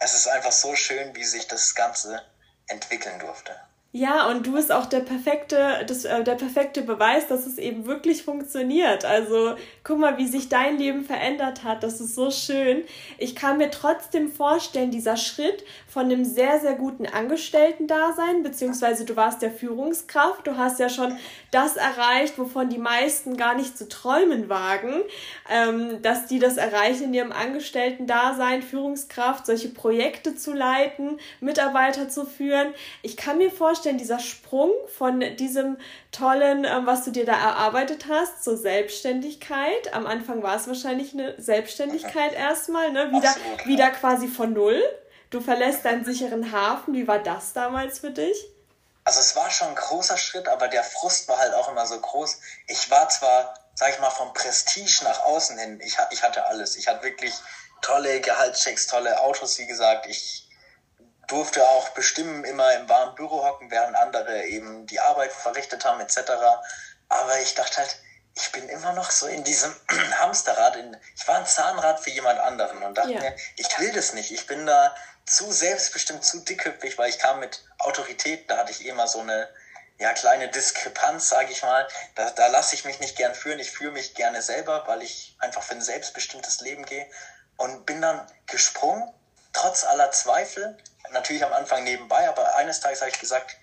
es 0.00 0.14
ist 0.14 0.26
einfach 0.26 0.52
so 0.52 0.74
schön, 0.74 1.14
wie 1.14 1.24
sich 1.24 1.46
das 1.46 1.74
Ganze 1.74 2.20
entwickeln 2.66 3.18
durfte. 3.20 3.54
Ja, 3.96 4.28
und 4.28 4.44
du 4.44 4.54
bist 4.54 4.72
auch 4.72 4.86
der 4.86 4.98
perfekte, 4.98 5.84
das, 5.86 6.04
äh, 6.04 6.24
der 6.24 6.34
perfekte 6.34 6.82
Beweis, 6.82 7.28
dass 7.28 7.46
es 7.46 7.58
eben 7.58 7.86
wirklich 7.86 8.24
funktioniert. 8.24 9.04
Also 9.04 9.54
guck 9.84 10.00
mal, 10.00 10.18
wie 10.18 10.26
sich 10.26 10.48
dein 10.48 10.78
Leben 10.78 11.04
verändert 11.04 11.62
hat. 11.62 11.84
Das 11.84 12.00
ist 12.00 12.16
so 12.16 12.32
schön. 12.32 12.82
Ich 13.18 13.36
kann 13.36 13.56
mir 13.56 13.70
trotzdem 13.70 14.32
vorstellen, 14.32 14.90
dieser 14.90 15.16
Schritt 15.16 15.62
von 15.86 16.06
einem 16.06 16.24
sehr, 16.24 16.58
sehr 16.58 16.74
guten 16.74 17.06
Angestellten-Dasein, 17.06 18.42
beziehungsweise 18.42 19.04
du 19.04 19.14
warst 19.14 19.42
ja 19.42 19.50
Führungskraft, 19.50 20.44
du 20.44 20.56
hast 20.56 20.80
ja 20.80 20.88
schon 20.88 21.16
das 21.52 21.76
erreicht, 21.76 22.36
wovon 22.36 22.70
die 22.70 22.78
meisten 22.78 23.36
gar 23.36 23.54
nicht 23.54 23.78
zu 23.78 23.88
träumen 23.88 24.48
wagen, 24.48 25.04
ähm, 25.48 26.02
dass 26.02 26.26
die 26.26 26.40
das 26.40 26.56
erreichen 26.56 27.04
in 27.04 27.14
ihrem 27.14 27.30
Angestellten-Dasein, 27.30 28.62
Führungskraft, 28.62 29.46
solche 29.46 29.68
Projekte 29.68 30.34
zu 30.34 30.52
leiten, 30.52 31.20
Mitarbeiter 31.38 32.08
zu 32.08 32.26
führen. 32.26 32.74
Ich 33.02 33.16
kann 33.16 33.38
mir 33.38 33.52
vorstellen, 33.52 33.83
vorstellen, 33.84 33.98
dieser 33.98 34.18
Sprung 34.18 34.70
von 34.96 35.20
diesem 35.36 35.76
tollen, 36.10 36.64
ähm, 36.64 36.86
was 36.86 37.04
du 37.04 37.10
dir 37.10 37.26
da 37.26 37.34
erarbeitet 37.34 38.06
hast, 38.08 38.42
zur 38.42 38.56
Selbstständigkeit. 38.56 39.92
Am 39.92 40.06
Anfang 40.06 40.42
war 40.42 40.56
es 40.56 40.66
wahrscheinlich 40.66 41.12
eine 41.12 41.40
Selbstständigkeit 41.40 42.32
erstmal, 42.34 42.92
ne? 42.92 43.10
Wieder, 43.12 43.28
Absolut, 43.28 43.66
wieder 43.66 43.90
quasi 43.90 44.28
von 44.28 44.54
null. 44.54 44.82
Du 45.28 45.40
verlässt 45.40 45.84
deinen 45.84 46.04
sicheren 46.04 46.50
Hafen. 46.50 46.94
Wie 46.94 47.06
war 47.06 47.18
das 47.18 47.52
damals 47.52 47.98
für 47.98 48.10
dich? 48.10 48.36
Also 49.04 49.20
es 49.20 49.36
war 49.36 49.50
schon 49.50 49.68
ein 49.68 49.74
großer 49.74 50.16
Schritt, 50.16 50.48
aber 50.48 50.68
der 50.68 50.82
Frust 50.82 51.28
war 51.28 51.38
halt 51.38 51.52
auch 51.52 51.70
immer 51.70 51.84
so 51.84 52.00
groß. 52.00 52.38
Ich 52.68 52.90
war 52.90 53.06
zwar, 53.10 53.52
sag 53.74 53.90
ich 53.90 54.00
mal, 54.00 54.10
vom 54.10 54.32
Prestige 54.32 55.04
nach 55.04 55.24
außen 55.24 55.58
hin, 55.58 55.78
ich, 55.84 55.98
ich 56.10 56.22
hatte 56.22 56.46
alles. 56.46 56.76
Ich 56.76 56.88
hatte 56.88 57.02
wirklich 57.02 57.34
tolle 57.82 58.22
Gehaltschecks, 58.22 58.86
tolle 58.86 59.20
Autos, 59.20 59.58
wie 59.58 59.66
gesagt. 59.66 60.06
Ich 60.06 60.43
durfte 61.28 61.66
auch 61.66 61.90
bestimmen, 61.90 62.44
immer 62.44 62.74
im 62.74 62.88
warmen 62.88 63.14
Büro 63.14 63.44
hocken, 63.44 63.70
während 63.70 63.96
andere 63.96 64.44
eben 64.44 64.86
die 64.86 65.00
Arbeit 65.00 65.32
verrichtet 65.32 65.84
haben, 65.84 66.00
etc. 66.00 66.18
Aber 67.08 67.40
ich 67.40 67.54
dachte 67.54 67.78
halt, 67.78 67.96
ich 68.36 68.50
bin 68.52 68.68
immer 68.68 68.92
noch 68.92 69.10
so 69.10 69.26
in 69.26 69.44
diesem 69.44 69.74
Hamsterrad. 70.20 70.76
In, 70.76 70.96
ich 71.16 71.26
war 71.28 71.38
ein 71.38 71.46
Zahnrad 71.46 72.00
für 72.00 72.10
jemand 72.10 72.40
anderen 72.40 72.82
und 72.82 72.94
dachte 72.96 73.12
ja. 73.12 73.20
mir, 73.20 73.36
ich 73.56 73.78
will 73.78 73.92
das 73.92 74.12
nicht. 74.14 74.32
Ich 74.32 74.46
bin 74.46 74.66
da 74.66 74.94
zu 75.24 75.50
selbstbestimmt, 75.50 76.24
zu 76.24 76.40
dickköpfig, 76.40 76.98
weil 76.98 77.10
ich 77.10 77.18
kam 77.18 77.40
mit 77.40 77.64
Autorität, 77.78 78.50
da 78.50 78.58
hatte 78.58 78.72
ich 78.72 78.84
immer 78.84 79.08
so 79.08 79.20
eine 79.20 79.48
ja, 79.98 80.12
kleine 80.12 80.48
Diskrepanz, 80.48 81.28
sage 81.28 81.52
ich 81.52 81.62
mal. 81.62 81.86
Da, 82.16 82.30
da 82.30 82.48
lasse 82.48 82.74
ich 82.74 82.84
mich 82.84 82.98
nicht 82.98 83.16
gern 83.16 83.34
führen. 83.34 83.60
Ich 83.60 83.70
führe 83.70 83.92
mich 83.92 84.14
gerne 84.14 84.42
selber, 84.42 84.84
weil 84.86 85.02
ich 85.02 85.36
einfach 85.38 85.62
für 85.62 85.74
ein 85.74 85.82
selbstbestimmtes 85.82 86.60
Leben 86.60 86.84
gehe. 86.84 87.06
Und 87.56 87.86
bin 87.86 88.02
dann 88.02 88.26
gesprungen, 88.46 89.08
trotz 89.54 89.84
aller 89.84 90.10
Zweifel, 90.10 90.76
natürlich 91.10 91.44
am 91.44 91.52
Anfang 91.52 91.84
nebenbei, 91.84 92.28
aber 92.28 92.56
eines 92.56 92.80
Tages 92.80 93.00
habe 93.00 93.10
ich 93.10 93.18
gesagt, 93.18 93.56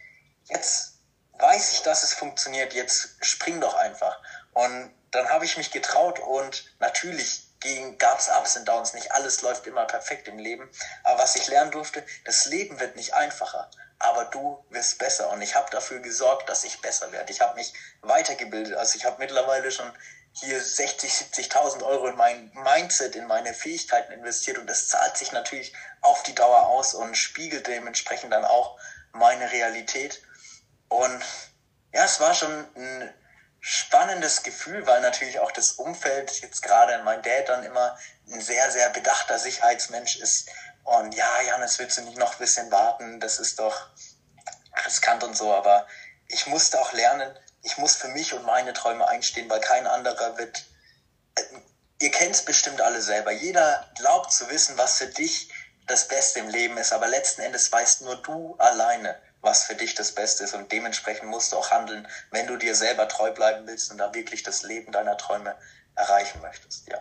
jetzt 0.47 0.93
weiß 1.33 1.73
ich, 1.73 1.81
dass 1.83 2.03
es 2.03 2.13
funktioniert, 2.13 2.73
jetzt 2.73 3.15
spring 3.21 3.61
doch 3.61 3.75
einfach. 3.75 4.19
Und 4.53 4.91
dann 5.11 5.29
habe 5.29 5.45
ich 5.45 5.57
mich 5.57 5.71
getraut 5.71 6.19
und 6.19 6.65
natürlich 6.79 7.47
gab 7.99 8.19
es 8.19 8.29
Ups 8.29 8.57
und 8.57 8.67
Downs, 8.67 8.93
nicht 8.93 9.11
alles 9.11 9.41
läuft 9.41 9.67
immer 9.67 9.85
perfekt 9.85 10.27
im 10.27 10.39
Leben. 10.39 10.69
Aber 11.03 11.19
was 11.19 11.35
ich 11.35 11.47
lernen 11.47 11.71
durfte, 11.71 12.03
das 12.25 12.45
Leben 12.45 12.79
wird 12.79 12.95
nicht 12.95 13.13
einfacher, 13.13 13.69
aber 13.99 14.25
du 14.25 14.65
wirst 14.69 14.97
besser. 14.97 15.29
Und 15.29 15.41
ich 15.41 15.55
habe 15.55 15.69
dafür 15.69 15.99
gesorgt, 15.99 16.49
dass 16.49 16.63
ich 16.63 16.81
besser 16.81 17.11
werde. 17.11 17.31
Ich 17.31 17.41
habe 17.41 17.55
mich 17.55 17.73
weitergebildet. 18.01 18.75
Also 18.75 18.97
ich 18.97 19.05
habe 19.05 19.19
mittlerweile 19.19 19.71
schon 19.71 19.91
hier 20.33 20.61
60, 20.61 21.11
70.000 21.11 21.83
Euro 21.83 22.07
in 22.07 22.15
mein 22.15 22.51
Mindset, 22.53 23.15
in 23.15 23.27
meine 23.27 23.53
Fähigkeiten 23.53 24.13
investiert 24.13 24.57
und 24.57 24.67
das 24.67 24.87
zahlt 24.87 25.17
sich 25.17 25.31
natürlich 25.31 25.73
auf 26.01 26.23
die 26.23 26.35
Dauer 26.35 26.67
aus 26.67 26.93
und 26.93 27.15
spiegelt 27.15 27.67
dementsprechend 27.67 28.31
dann 28.31 28.45
auch 28.45 28.79
meine 29.11 29.51
Realität. 29.51 30.21
Und 30.87 31.21
ja, 31.93 32.05
es 32.05 32.19
war 32.19 32.33
schon 32.33 32.65
ein 32.75 33.13
spannendes 33.59 34.43
Gefühl, 34.43 34.87
weil 34.87 35.01
natürlich 35.01 35.39
auch 35.39 35.51
das 35.51 35.73
Umfeld, 35.73 36.41
jetzt 36.41 36.63
gerade 36.63 37.03
mein 37.03 37.21
Dad 37.21 37.49
dann 37.49 37.63
immer 37.63 37.97
ein 38.31 38.41
sehr, 38.41 38.71
sehr 38.71 38.89
bedachter 38.89 39.37
Sicherheitsmensch 39.37 40.17
ist. 40.17 40.49
Und 40.83 41.13
ja, 41.13 41.41
Janis, 41.41 41.77
willst 41.77 41.97
du 41.97 42.01
nicht 42.01 42.17
noch 42.17 42.33
ein 42.33 42.39
bisschen 42.39 42.71
warten? 42.71 43.19
Das 43.19 43.39
ist 43.39 43.59
doch 43.59 43.89
riskant 44.85 45.23
und 45.23 45.37
so. 45.37 45.53
Aber 45.53 45.85
ich 46.27 46.47
musste 46.47 46.81
auch 46.81 46.91
lernen, 46.93 47.37
ich 47.63 47.77
muss 47.77 47.95
für 47.95 48.07
mich 48.09 48.33
und 48.33 48.45
meine 48.45 48.73
Träume 48.73 49.07
einstehen, 49.07 49.49
weil 49.49 49.61
kein 49.61 49.87
anderer 49.87 50.37
wird. 50.37 50.65
Äh, 51.35 51.43
ihr 52.01 52.11
kennt 52.11 52.35
es 52.35 52.43
bestimmt 52.43 52.81
alle 52.81 53.01
selber. 53.01 53.31
Jeder 53.31 53.87
glaubt 53.95 54.31
zu 54.31 54.49
wissen, 54.49 54.77
was 54.77 54.97
für 54.97 55.07
dich 55.07 55.49
das 55.87 56.07
Beste 56.07 56.39
im 56.39 56.47
Leben 56.47 56.77
ist, 56.77 56.93
aber 56.93 57.07
letzten 57.07 57.41
Endes 57.41 57.71
weißt 57.71 58.01
nur 58.01 58.15
du 58.21 58.55
alleine, 58.57 59.19
was 59.41 59.63
für 59.63 59.75
dich 59.75 59.95
das 59.95 60.11
Beste 60.13 60.43
ist 60.43 60.53
und 60.53 60.71
dementsprechend 60.71 61.29
musst 61.29 61.51
du 61.51 61.57
auch 61.57 61.71
handeln, 61.71 62.07
wenn 62.29 62.47
du 62.47 62.57
dir 62.57 62.75
selber 62.75 63.07
treu 63.07 63.31
bleiben 63.31 63.67
willst 63.67 63.91
und 63.91 63.97
da 63.97 64.13
wirklich 64.13 64.43
das 64.43 64.63
Leben 64.63 64.91
deiner 64.91 65.17
Träume 65.17 65.55
erreichen 65.95 66.41
möchtest. 66.41 66.87
Ja. 66.87 66.99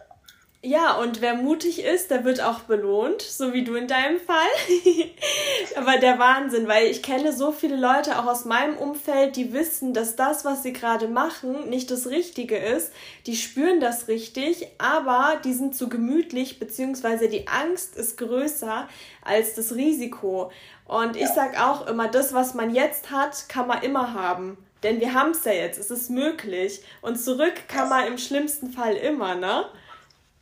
Ja, 0.62 0.98
und 0.98 1.22
wer 1.22 1.36
mutig 1.36 1.82
ist, 1.82 2.10
der 2.10 2.24
wird 2.24 2.42
auch 2.42 2.60
belohnt, 2.60 3.22
so 3.22 3.54
wie 3.54 3.64
du 3.64 3.76
in 3.76 3.86
deinem 3.86 4.20
Fall. 4.20 4.36
Aber 5.76 5.96
der 5.96 6.18
Wahnsinn, 6.18 6.68
weil 6.68 6.88
ich 6.88 7.02
kenne 7.02 7.32
so 7.32 7.50
viele 7.50 7.76
Leute 7.76 8.18
auch 8.18 8.26
aus 8.26 8.44
meinem 8.44 8.76
Umfeld, 8.76 9.36
die 9.36 9.54
wissen, 9.54 9.94
dass 9.94 10.16
das, 10.16 10.44
was 10.44 10.62
sie 10.62 10.74
gerade 10.74 11.08
machen, 11.08 11.70
nicht 11.70 11.90
das 11.90 12.08
Richtige 12.08 12.58
ist. 12.58 12.92
Die 13.24 13.36
spüren 13.36 13.80
das 13.80 14.08
richtig, 14.08 14.66
aber 14.76 15.40
die 15.44 15.54
sind 15.54 15.74
zu 15.74 15.88
gemütlich, 15.88 16.58
beziehungsweise 16.58 17.28
die 17.28 17.48
Angst 17.48 17.96
ist 17.96 18.18
größer 18.18 18.86
als 19.22 19.54
das 19.54 19.74
Risiko. 19.74 20.52
Und 20.84 21.16
ich 21.16 21.28
sag 21.28 21.58
auch 21.58 21.86
immer, 21.86 22.08
das, 22.08 22.34
was 22.34 22.52
man 22.52 22.74
jetzt 22.74 23.10
hat, 23.10 23.48
kann 23.48 23.66
man 23.66 23.82
immer 23.82 24.12
haben. 24.12 24.58
Denn 24.82 25.00
wir 25.00 25.14
haben 25.14 25.30
es 25.30 25.42
ja 25.44 25.52
jetzt, 25.52 25.78
es 25.78 25.90
ist 25.90 26.10
möglich. 26.10 26.82
Und 27.00 27.18
zurück 27.18 27.54
kann 27.66 27.88
man 27.88 28.06
im 28.06 28.18
schlimmsten 28.18 28.70
Fall 28.70 28.94
immer, 28.94 29.34
ne? 29.34 29.64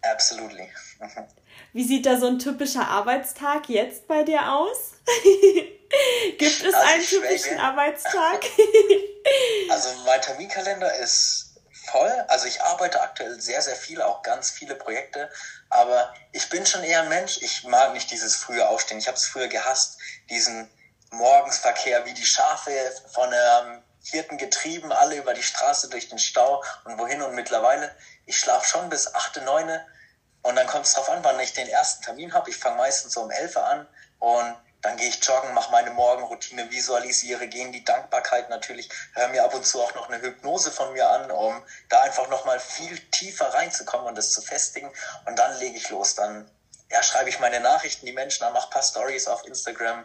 Absolutely. 0.03 0.69
Wie 1.73 1.85
sieht 1.85 2.07
da 2.07 2.19
so 2.19 2.27
ein 2.27 2.39
typischer 2.39 2.87
Arbeitstag 2.87 3.69
jetzt 3.69 4.07
bei 4.07 4.23
dir 4.23 4.53
aus? 4.53 4.95
Gibt 6.39 6.63
es 6.63 6.75
also 6.75 6.77
einen 6.77 7.05
typischen 7.05 7.39
schwäge. 7.39 7.61
Arbeitstag? 7.61 8.45
also 9.71 9.89
mein 10.05 10.21
Terminkalender 10.21 10.95
ist 10.97 11.49
voll. 11.91 12.11
Also 12.29 12.47
ich 12.47 12.63
arbeite 12.63 13.01
aktuell 13.01 13.41
sehr, 13.41 13.63
sehr 13.63 13.77
viel, 13.77 14.01
auch 14.03 14.23
ganz 14.23 14.51
viele 14.51 14.75
Projekte. 14.75 15.31
Aber 15.71 16.15
ich 16.33 16.49
bin 16.49 16.65
schon 16.67 16.85
eher 16.85 17.03
ein 17.03 17.09
Mensch. 17.09 17.39
Ich 17.41 17.65
mag 17.65 17.93
nicht 17.93 18.11
dieses 18.11 18.37
frühe 18.37 18.69
Aufstehen. 18.69 18.99
Ich 18.99 19.09
habe 19.09 19.17
es 19.17 19.27
früher 19.27 19.49
gehasst, 19.49 19.99
diesen 20.31 20.71
Morgensverkehr, 21.11 22.05
wie 22.05 22.15
die 22.15 22.27
Schafe 22.27 22.71
von 23.13 23.33
einem 23.33 23.83
Hirten 24.03 24.39
getrieben, 24.39 24.93
alle 24.93 25.17
über 25.17 25.35
die 25.35 25.43
Straße 25.43 25.89
durch 25.89 26.09
den 26.09 26.19
Stau 26.19 26.63
und 26.85 26.99
wohin. 26.99 27.23
Und 27.23 27.35
mittlerweile 27.35 27.95
ich 28.29 28.39
schlafe 28.39 28.67
schon 28.67 28.91
bis 28.91 29.15
8, 29.15 29.43
9 29.43 29.81
und 30.43 30.55
dann 30.55 30.67
kommt 30.67 30.85
es 30.85 30.93
darauf 30.93 31.11
an, 31.11 31.25
wann 31.25 31.41
ich 31.41 31.55
den 31.55 31.69
ersten 31.69 32.05
Termin 32.05 32.35
habe. 32.35 32.51
Ich 32.51 32.57
fange 32.57 32.77
meistens 32.77 33.15
so 33.15 33.23
um 33.23 33.31
11 33.31 33.57
an 33.57 33.89
und 34.19 34.55
dann 34.83 34.97
gehe 34.97 35.09
ich 35.09 35.25
joggen, 35.25 35.55
mache 35.55 35.73
meine 35.73 35.91
Morgenroutine, 35.91 36.71
visualisiere, 36.71 37.49
gehe 37.49 37.65
in 37.65 37.73
die 37.73 37.85
Dankbarkeit 37.85 38.49
natürlich, 38.49 38.89
höre 39.15 39.29
mir 39.29 39.45
ab 39.45 39.55
und 39.55 39.67
zu 39.67 39.83
auch 39.83 39.95
noch 39.95 40.09
eine 40.09 40.21
Hypnose 40.23 40.71
von 40.71 40.93
mir 40.93 41.09
an, 41.09 41.31
um 41.31 41.61
da 41.89 42.03
einfach 42.03 42.29
nochmal 42.29 42.61
viel 42.61 42.99
tiefer 43.11 43.53
reinzukommen 43.55 44.07
und 44.07 44.17
das 44.17 44.31
zu 44.31 44.43
festigen. 44.43 44.93
Und 45.25 45.39
dann 45.39 45.59
lege 45.59 45.77
ich 45.77 45.89
los. 45.89 46.15
Dann 46.15 46.49
ja, 46.91 47.03
schreibe 47.03 47.31
ich 47.31 47.41
meine 47.41 47.61
Nachrichten 47.61 48.07
die 48.07 48.13
Menschen 48.13 48.45
an, 48.45 48.53
mache 48.53 48.69
ein 48.69 48.73
paar 48.73 48.83
Stories 48.83 49.27
auf 49.27 49.45
Instagram, 49.47 50.05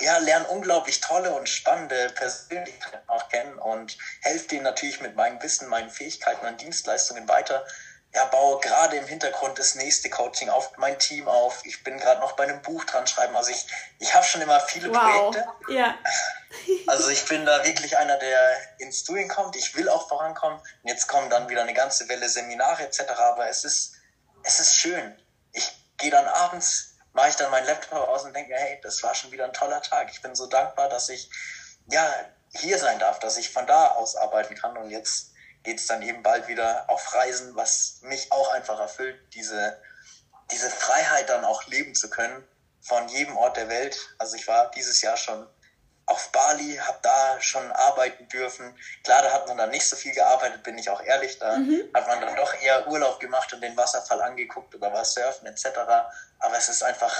ja, 0.00 0.18
lernen 0.18 0.46
unglaublich 0.46 1.00
tolle 1.00 1.32
und 1.32 1.48
spannende 1.48 2.10
Persönlichkeiten 2.10 3.08
auch 3.08 3.28
kennen 3.28 3.58
und 3.58 3.96
helfe 4.22 4.48
denen 4.48 4.62
natürlich 4.62 5.00
mit 5.00 5.16
meinem 5.16 5.42
Wissen, 5.42 5.68
meinen 5.68 5.90
Fähigkeiten 5.90 6.46
und 6.46 6.60
Dienstleistungen 6.60 7.28
weiter. 7.28 7.66
Ja, 8.14 8.24
baue 8.24 8.58
gerade 8.60 8.96
im 8.96 9.06
Hintergrund 9.06 9.58
das 9.58 9.74
nächste 9.74 10.08
Coaching 10.08 10.48
auf 10.48 10.78
mein 10.78 10.98
Team 10.98 11.28
auf. 11.28 11.60
Ich 11.64 11.84
bin 11.84 11.98
gerade 11.98 12.20
noch 12.20 12.32
bei 12.32 12.44
einem 12.44 12.62
Buch 12.62 12.84
dran 12.84 13.06
schreiben. 13.06 13.36
Also 13.36 13.50
ich, 13.50 13.66
ich 13.98 14.14
habe 14.14 14.24
schon 14.24 14.40
immer 14.40 14.60
viele 14.60 14.88
wow. 14.88 15.30
Projekte. 15.30 15.44
Ja. 15.68 15.94
also 16.86 17.10
ich 17.10 17.26
bin 17.26 17.44
da 17.44 17.64
wirklich 17.66 17.98
einer, 17.98 18.16
der 18.16 18.56
ins 18.78 19.04
Doing 19.04 19.28
kommt. 19.28 19.56
Ich 19.56 19.76
will 19.76 19.90
auch 19.90 20.08
vorankommen. 20.08 20.58
Und 20.58 20.88
jetzt 20.88 21.06
kommen 21.06 21.28
dann 21.28 21.50
wieder 21.50 21.60
eine 21.62 21.74
ganze 21.74 22.08
Welle 22.08 22.28
Seminare 22.30 22.84
etc. 22.84 23.10
Aber 23.18 23.46
es 23.48 23.64
ist, 23.64 23.96
es 24.42 24.58
ist 24.58 24.76
schön. 24.76 25.14
Ich 25.52 25.70
gehe 25.98 26.10
dann 26.10 26.26
abends 26.26 26.94
mache 27.18 27.30
ich 27.30 27.36
dann 27.36 27.50
meinen 27.50 27.66
Laptop 27.66 28.08
aus 28.08 28.22
und 28.22 28.32
denke, 28.32 28.54
hey, 28.54 28.78
das 28.80 29.02
war 29.02 29.12
schon 29.12 29.32
wieder 29.32 29.44
ein 29.44 29.52
toller 29.52 29.82
Tag. 29.82 30.08
Ich 30.12 30.22
bin 30.22 30.36
so 30.36 30.46
dankbar, 30.46 30.88
dass 30.88 31.08
ich 31.08 31.28
ja 31.90 32.08
hier 32.54 32.78
sein 32.78 33.00
darf, 33.00 33.18
dass 33.18 33.36
ich 33.36 33.52
von 33.52 33.66
da 33.66 33.88
aus 33.88 34.14
arbeiten 34.14 34.54
kann. 34.54 34.76
Und 34.76 34.90
jetzt 34.90 35.32
geht 35.64 35.80
es 35.80 35.88
dann 35.88 36.00
eben 36.02 36.22
bald 36.22 36.46
wieder 36.46 36.88
auf 36.88 37.12
Reisen, 37.12 37.56
was 37.56 37.98
mich 38.02 38.30
auch 38.30 38.52
einfach 38.52 38.78
erfüllt, 38.78 39.20
diese, 39.34 39.82
diese 40.52 40.70
Freiheit 40.70 41.28
dann 41.28 41.44
auch 41.44 41.66
leben 41.66 41.96
zu 41.96 42.08
können 42.08 42.46
von 42.82 43.08
jedem 43.08 43.36
Ort 43.36 43.56
der 43.56 43.68
Welt. 43.68 43.98
Also 44.18 44.36
ich 44.36 44.46
war 44.46 44.70
dieses 44.70 45.02
Jahr 45.02 45.16
schon 45.16 45.44
auf 46.08 46.32
Bali, 46.32 46.76
habe 46.76 46.98
da 47.02 47.40
schon 47.40 47.70
arbeiten 47.70 48.26
dürfen. 48.28 48.74
Klar, 49.04 49.22
da 49.22 49.32
hat 49.32 49.46
man 49.46 49.58
dann 49.58 49.70
nicht 49.70 49.86
so 49.86 49.94
viel 49.94 50.12
gearbeitet, 50.12 50.62
bin 50.62 50.78
ich 50.78 50.88
auch 50.88 51.02
ehrlich. 51.02 51.38
Da 51.38 51.58
mhm. 51.58 51.82
hat 51.92 52.06
man 52.06 52.20
dann 52.20 52.34
doch 52.34 52.54
eher 52.62 52.88
Urlaub 52.88 53.20
gemacht 53.20 53.52
und 53.52 53.60
den 53.60 53.76
Wasserfall 53.76 54.22
angeguckt 54.22 54.74
oder 54.74 54.92
was 54.92 55.12
surfen 55.12 55.46
etc. 55.46 55.66
Aber 56.38 56.56
es 56.56 56.68
ist 56.70 56.82
einfach 56.82 57.14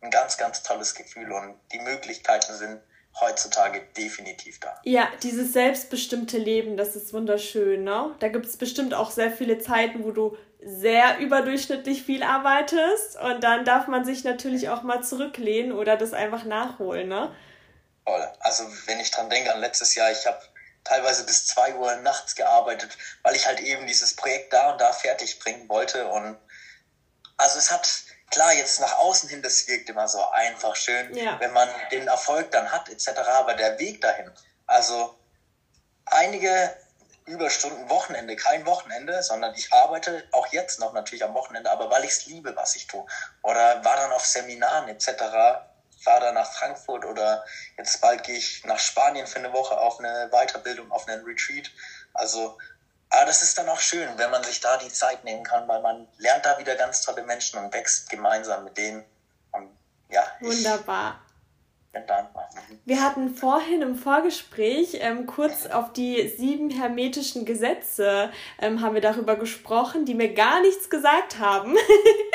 ein 0.00 0.10
ganz, 0.10 0.36
ganz 0.36 0.62
tolles 0.64 0.94
Gefühl 0.94 1.30
und 1.30 1.58
die 1.72 1.78
Möglichkeiten 1.78 2.54
sind 2.54 2.80
heutzutage 3.20 3.82
definitiv 3.96 4.58
da. 4.58 4.80
Ja, 4.84 5.08
dieses 5.22 5.52
selbstbestimmte 5.52 6.38
Leben, 6.38 6.76
das 6.76 6.96
ist 6.96 7.12
wunderschön. 7.12 7.84
Ne? 7.84 8.14
Da 8.18 8.28
gibt 8.28 8.46
es 8.46 8.56
bestimmt 8.56 8.94
auch 8.94 9.10
sehr 9.10 9.30
viele 9.30 9.58
Zeiten, 9.58 10.02
wo 10.02 10.10
du 10.10 10.36
sehr 10.64 11.18
überdurchschnittlich 11.18 12.02
viel 12.02 12.22
arbeitest 12.22 13.20
und 13.20 13.44
dann 13.44 13.64
darf 13.64 13.86
man 13.86 14.04
sich 14.04 14.24
natürlich 14.24 14.68
auch 14.68 14.82
mal 14.82 15.02
zurücklehnen 15.02 15.72
oder 15.72 15.96
das 15.96 16.12
einfach 16.12 16.44
nachholen. 16.44 17.08
Ne? 17.08 17.30
Toll. 18.04 18.32
Also 18.40 18.64
wenn 18.86 19.00
ich 19.00 19.10
dran 19.10 19.30
denke 19.30 19.52
an 19.52 19.60
letztes 19.60 19.94
Jahr, 19.94 20.10
ich 20.10 20.26
habe 20.26 20.40
teilweise 20.84 21.24
bis 21.24 21.46
zwei 21.46 21.74
Uhr 21.74 21.94
nachts 21.96 22.34
gearbeitet, 22.34 22.96
weil 23.22 23.36
ich 23.36 23.46
halt 23.46 23.60
eben 23.60 23.86
dieses 23.86 24.16
Projekt 24.16 24.52
da 24.52 24.72
und 24.72 24.80
da 24.80 24.92
fertig 24.92 25.38
bringen 25.38 25.68
wollte. 25.68 26.08
Und 26.08 26.36
also 27.36 27.58
es 27.58 27.70
hat, 27.70 27.88
klar, 28.30 28.52
jetzt 28.52 28.80
nach 28.80 28.98
außen 28.98 29.28
hin, 29.28 29.42
das 29.42 29.68
wirkt 29.68 29.88
immer 29.88 30.08
so 30.08 30.24
einfach 30.30 30.74
schön, 30.74 31.14
ja. 31.14 31.38
wenn 31.40 31.52
man 31.52 31.68
den 31.92 32.08
Erfolg 32.08 32.50
dann 32.50 32.72
hat, 32.72 32.88
etc. 32.88 33.08
Aber 33.28 33.54
der 33.54 33.78
Weg 33.78 34.00
dahin, 34.00 34.30
also 34.66 35.16
einige 36.06 36.76
Überstunden 37.24 37.88
Wochenende, 37.88 38.34
kein 38.34 38.66
Wochenende, 38.66 39.22
sondern 39.22 39.54
ich 39.54 39.72
arbeite 39.72 40.26
auch 40.32 40.48
jetzt 40.48 40.80
noch 40.80 40.92
natürlich 40.92 41.22
am 41.22 41.34
Wochenende, 41.34 41.70
aber 41.70 41.88
weil 41.88 42.02
ich 42.02 42.10
es 42.10 42.26
liebe, 42.26 42.56
was 42.56 42.74
ich 42.74 42.88
tue. 42.88 43.06
Oder 43.42 43.84
war 43.84 43.94
dann 43.94 44.10
auf 44.10 44.26
Seminaren 44.26 44.88
etc 44.88 45.62
fahre 46.02 46.20
da 46.20 46.32
nach 46.32 46.52
Frankfurt 46.52 47.04
oder 47.04 47.44
jetzt 47.78 48.00
bald 48.00 48.24
gehe 48.24 48.36
ich 48.36 48.64
nach 48.64 48.78
Spanien 48.78 49.26
für 49.26 49.38
eine 49.38 49.52
Woche 49.52 49.78
auf 49.78 49.98
eine 49.98 50.28
Weiterbildung, 50.30 50.90
auf 50.90 51.08
einen 51.08 51.24
Retreat. 51.24 51.70
Also, 52.14 52.58
aber 53.10 53.26
das 53.26 53.42
ist 53.42 53.58
dann 53.58 53.68
auch 53.68 53.80
schön, 53.80 54.08
wenn 54.18 54.30
man 54.30 54.42
sich 54.42 54.60
da 54.60 54.76
die 54.76 54.92
Zeit 54.92 55.24
nehmen 55.24 55.44
kann, 55.44 55.68
weil 55.68 55.80
man 55.82 56.08
lernt 56.18 56.44
da 56.44 56.58
wieder 56.58 56.76
ganz 56.76 57.02
tolle 57.02 57.22
Menschen 57.22 57.58
und 57.58 57.72
wächst 57.72 58.10
gemeinsam 58.10 58.64
mit 58.64 58.76
denen. 58.76 59.04
Und 59.52 59.76
ja. 60.08 60.24
Wunderbar. 60.40 61.20
Wir 62.84 63.02
hatten 63.02 63.34
vorhin 63.34 63.82
im 63.82 63.96
Vorgespräch 63.96 64.98
ähm, 65.00 65.26
kurz 65.26 65.66
auf 65.66 65.92
die 65.92 66.26
sieben 66.28 66.70
hermetischen 66.70 67.44
Gesetze 67.44 68.30
ähm, 68.60 68.80
haben 68.80 68.94
wir 68.94 69.02
darüber 69.02 69.36
gesprochen, 69.36 70.06
die 70.06 70.14
mir 70.14 70.32
gar 70.32 70.62
nichts 70.62 70.88
gesagt 70.88 71.38
haben. 71.38 71.76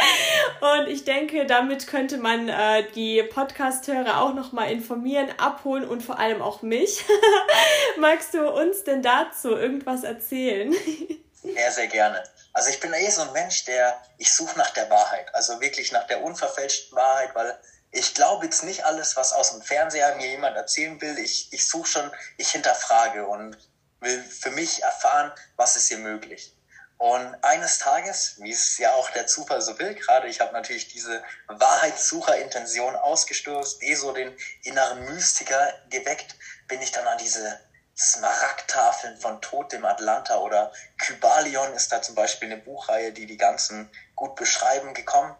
und 0.62 0.88
ich 0.88 1.06
denke, 1.06 1.48
damit 1.48 1.88
könnte 1.88 2.18
man 2.18 2.50
äh, 2.50 2.84
die 2.92 3.24
Podcast-Hörer 3.24 4.22
auch 4.22 4.36
nochmal 4.36 4.72
informieren, 4.72 5.28
abholen 5.40 5.86
und 5.86 6.04
vor 6.04 6.20
allem 6.20 6.42
auch 6.42 6.62
mich. 6.62 7.04
Magst 7.98 8.36
du 8.36 8.48
uns 8.50 8.84
denn 8.84 9.02
dazu 9.02 9.56
irgendwas 9.56 10.04
erzählen? 10.04 10.74
Sehr, 11.34 11.72
sehr 11.72 11.88
gerne. 11.88 12.22
Also 12.52 12.72
ich 12.72 12.80
bin 12.80 12.92
eh 12.94 13.10
so 13.10 13.22
ein 13.22 13.32
Mensch, 13.32 13.64
der, 13.66 14.02
ich 14.18 14.34
suche 14.34 14.58
nach 14.58 14.72
der 14.72 14.90
Wahrheit, 14.90 15.34
also 15.34 15.62
wirklich 15.62 15.92
nach 15.92 16.06
der 16.08 16.22
unverfälschten 16.24 16.98
Wahrheit, 16.98 17.34
weil 17.36 17.58
ich 17.98 18.14
glaube 18.14 18.46
jetzt 18.46 18.64
nicht 18.64 18.86
alles, 18.86 19.16
was 19.16 19.34
aus 19.34 19.52
dem 19.52 19.62
Fernseher 19.62 20.16
mir 20.16 20.28
jemand 20.28 20.56
erzählen 20.56 21.02
will. 21.02 21.18
Ich, 21.18 21.52
ich 21.52 21.68
suche 21.68 21.88
schon, 21.88 22.12
ich 22.38 22.52
hinterfrage 22.52 23.26
und 23.26 23.58
will 24.00 24.24
für 24.24 24.52
mich 24.52 24.84
erfahren, 24.84 25.32
was 25.56 25.76
ist 25.76 25.88
hier 25.88 25.98
möglich. 25.98 26.54
Und 26.98 27.44
eines 27.44 27.80
Tages, 27.80 28.36
wie 28.40 28.52
es 28.52 28.78
ja 28.78 28.94
auch 28.94 29.10
der 29.12 29.28
Zufall 29.28 29.62
so 29.62 29.78
will, 29.80 29.96
gerade 29.96 30.28
ich 30.28 30.42
habe 30.42 30.54
natürlich 30.54 30.88
diese 30.88 31.24
Wahrheitssucherintention 31.48 32.96
ausgestoßen, 32.96 33.82
eh 33.82 33.96
so 33.96 34.12
den 34.12 34.36
inneren 34.64 35.06
Mystiker 35.06 35.74
geweckt, 35.90 36.36
bin 36.68 36.82
ich 36.82 36.92
dann 36.92 37.08
an 37.08 37.18
diese 37.18 37.60
Smaragdtafeln 37.96 39.18
von 39.18 39.42
Tod 39.42 39.74
im 39.74 39.86
Atlanta 39.86 40.38
oder 40.38 40.72
Kybalion 41.00 41.74
ist 41.74 41.92
da 41.92 42.02
zum 42.02 42.14
Beispiel 42.14 42.52
eine 42.52 42.62
Buchreihe, 42.62 43.12
die 43.12 43.26
die 43.26 43.38
ganzen 43.38 43.90
gut 44.16 44.36
beschreiben, 44.36 44.94
gekommen 44.94 45.36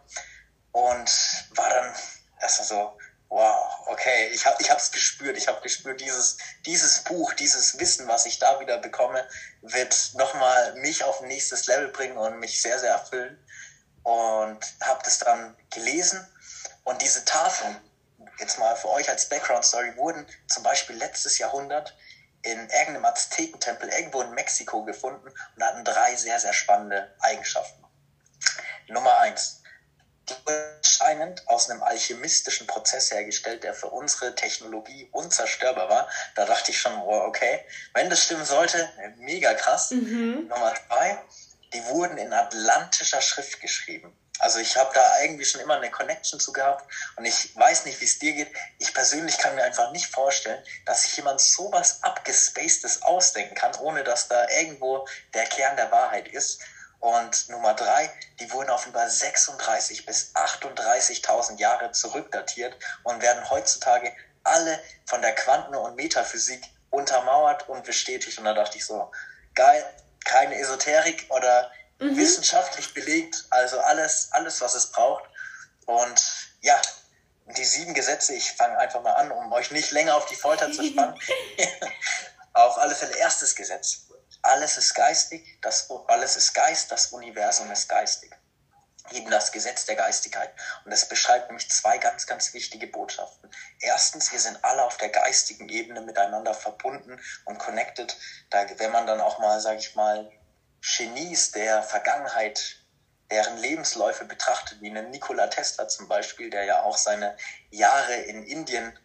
und 0.72 1.10
war 1.54 1.70
dann 1.70 1.94
das 2.40 2.58
war 2.58 2.66
so, 2.66 2.98
wow, 3.28 3.86
okay, 3.86 4.28
ich 4.32 4.46
habe 4.46 4.56
ich 4.60 4.70
hab's 4.70 4.90
gespürt, 4.90 5.36
ich 5.36 5.48
habe 5.48 5.60
gespürt, 5.60 6.00
dieses, 6.00 6.38
dieses 6.64 7.04
Buch, 7.04 7.32
dieses 7.34 7.78
Wissen, 7.78 8.08
was 8.08 8.26
ich 8.26 8.38
da 8.38 8.58
wieder 8.60 8.78
bekomme, 8.78 9.28
wird 9.62 10.12
nochmal 10.14 10.74
mich 10.76 11.04
auf 11.04 11.20
ein 11.20 11.28
nächstes 11.28 11.66
Level 11.66 11.88
bringen 11.88 12.16
und 12.16 12.38
mich 12.38 12.60
sehr, 12.62 12.78
sehr 12.78 12.92
erfüllen. 12.92 13.44
Und 14.02 14.60
habe 14.80 15.00
das 15.04 15.18
dann 15.18 15.54
gelesen 15.70 16.26
und 16.84 17.02
diese 17.02 17.24
Tafeln, 17.26 17.76
jetzt 18.38 18.58
mal 18.58 18.74
für 18.76 18.88
euch 18.88 19.08
als 19.10 19.28
Background 19.28 19.64
Story, 19.64 19.94
wurden 19.96 20.26
zum 20.46 20.62
Beispiel 20.62 20.96
letztes 20.96 21.36
Jahrhundert 21.36 21.94
in 22.42 22.58
irgendeinem 22.70 23.04
Aztekentempel 23.04 23.90
irgendwo 23.90 24.22
in 24.22 24.30
Mexiko 24.30 24.84
gefunden 24.84 25.28
und 25.28 25.62
hatten 25.62 25.84
drei 25.84 26.16
sehr, 26.16 26.38
sehr 26.40 26.54
spannende 26.54 27.14
Eigenschaften. 27.20 27.84
Nummer 28.88 29.18
eins, 29.18 29.57
anscheinend 30.46 31.46
aus 31.48 31.70
einem 31.70 31.82
alchemistischen 31.82 32.66
Prozess 32.66 33.10
hergestellt, 33.10 33.62
der 33.62 33.74
für 33.74 33.88
unsere 33.88 34.34
Technologie 34.34 35.08
unzerstörbar 35.12 35.88
war. 35.88 36.08
Da 36.34 36.44
dachte 36.44 36.70
ich 36.70 36.80
schon, 36.80 36.96
oh, 37.02 37.24
okay, 37.26 37.64
wenn 37.94 38.10
das 38.10 38.24
stimmen 38.24 38.44
sollte, 38.44 38.88
mega 39.16 39.54
krass. 39.54 39.90
Mhm. 39.90 40.48
Nummer 40.48 40.74
zwei, 40.86 41.18
die 41.72 41.84
wurden 41.86 42.18
in 42.18 42.32
atlantischer 42.32 43.20
Schrift 43.20 43.60
geschrieben. 43.60 44.16
Also 44.40 44.60
ich 44.60 44.76
habe 44.76 44.90
da 44.94 45.12
eigentlich 45.14 45.50
schon 45.50 45.60
immer 45.60 45.76
eine 45.76 45.90
Connection 45.90 46.38
zu 46.38 46.52
gehabt 46.52 46.88
und 47.16 47.24
ich 47.24 47.56
weiß 47.56 47.84
nicht, 47.84 48.00
wie 48.00 48.04
es 48.04 48.18
dir 48.18 48.32
geht. 48.34 48.52
Ich 48.78 48.94
persönlich 48.94 49.36
kann 49.38 49.56
mir 49.56 49.64
einfach 49.64 49.90
nicht 49.90 50.06
vorstellen, 50.06 50.62
dass 50.86 51.02
sich 51.02 51.16
jemand 51.16 51.40
sowas 51.40 52.02
abgespacedes 52.02 53.02
ausdenken 53.02 53.56
kann, 53.56 53.74
ohne 53.76 54.04
dass 54.04 54.28
da 54.28 54.48
irgendwo 54.50 55.06
der 55.34 55.44
Kern 55.44 55.76
der 55.76 55.90
Wahrheit 55.90 56.28
ist. 56.28 56.60
Und 57.00 57.48
Nummer 57.48 57.74
drei, 57.74 58.12
die 58.40 58.50
wurden 58.52 58.70
auf 58.70 58.86
über 58.86 59.08
36 59.08 60.04
bis 60.04 60.32
38.000 60.34 61.58
Jahre 61.58 61.92
zurückdatiert 61.92 62.76
und 63.04 63.22
werden 63.22 63.48
heutzutage 63.50 64.12
alle 64.42 64.80
von 65.06 65.22
der 65.22 65.34
Quanten- 65.34 65.76
und 65.76 65.94
Metaphysik 65.94 66.62
untermauert 66.90 67.68
und 67.68 67.84
bestätigt. 67.84 68.38
Und 68.38 68.44
da 68.44 68.54
dachte 68.54 68.78
ich 68.78 68.84
so, 68.84 69.10
geil, 69.54 69.84
keine 70.24 70.58
Esoterik 70.58 71.26
oder 71.28 71.70
mhm. 72.00 72.16
wissenschaftlich 72.16 72.92
belegt, 72.94 73.46
also 73.50 73.78
alles, 73.80 74.28
alles, 74.32 74.60
was 74.60 74.74
es 74.74 74.90
braucht. 74.90 75.24
Und 75.86 76.22
ja, 76.62 76.80
die 77.56 77.64
sieben 77.64 77.94
Gesetze, 77.94 78.34
ich 78.34 78.52
fange 78.52 78.76
einfach 78.78 79.02
mal 79.02 79.14
an, 79.14 79.30
um 79.30 79.52
euch 79.52 79.70
nicht 79.70 79.92
länger 79.92 80.16
auf 80.16 80.26
die 80.26 80.34
Folter 80.34 80.72
zu 80.72 80.82
spannen. 80.84 81.18
auf 82.54 82.76
alle 82.78 82.94
Fälle 82.94 83.16
erstes 83.16 83.54
Gesetz 83.54 84.07
alles 84.48 84.78
ist 84.78 84.94
geistig, 84.94 85.58
das, 85.60 85.90
alles 86.06 86.36
ist 86.36 86.54
Geist, 86.54 86.90
das 86.90 87.06
Universum 87.08 87.70
ist 87.70 87.88
geistig. 87.88 88.32
Eben 89.10 89.30
das 89.30 89.52
Gesetz 89.52 89.86
der 89.86 89.96
Geistigkeit. 89.96 90.50
Und 90.84 90.92
es 90.92 91.08
beschreibt 91.08 91.48
nämlich 91.48 91.70
zwei 91.70 91.96
ganz, 91.96 92.26
ganz 92.26 92.52
wichtige 92.52 92.86
Botschaften. 92.86 93.50
Erstens, 93.80 94.32
wir 94.32 94.38
sind 94.38 94.62
alle 94.62 94.84
auf 94.84 94.98
der 94.98 95.08
geistigen 95.08 95.68
Ebene 95.68 96.02
miteinander 96.02 96.52
verbunden 96.52 97.18
und 97.46 97.58
connected. 97.58 98.16
Da, 98.50 98.66
wenn 98.78 98.92
man 98.92 99.06
dann 99.06 99.20
auch 99.20 99.38
mal, 99.38 99.60
sage 99.60 99.78
ich 99.78 99.94
mal, 99.94 100.30
Genies 100.80 101.52
der 101.52 101.82
Vergangenheit, 101.82 102.76
deren 103.30 103.56
Lebensläufe 103.58 104.24
betrachtet, 104.24 104.80
wie 104.80 104.90
einen 104.90 105.10
Nikola 105.10 105.48
Tesla 105.48 105.88
zum 105.88 106.08
Beispiel, 106.08 106.50
der 106.50 106.64
ja 106.64 106.82
auch 106.82 106.96
seine 106.96 107.36
Jahre 107.70 108.14
in 108.14 108.44
Indien 108.44 108.98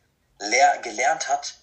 gelernt 0.82 1.29
hat, 1.29 1.56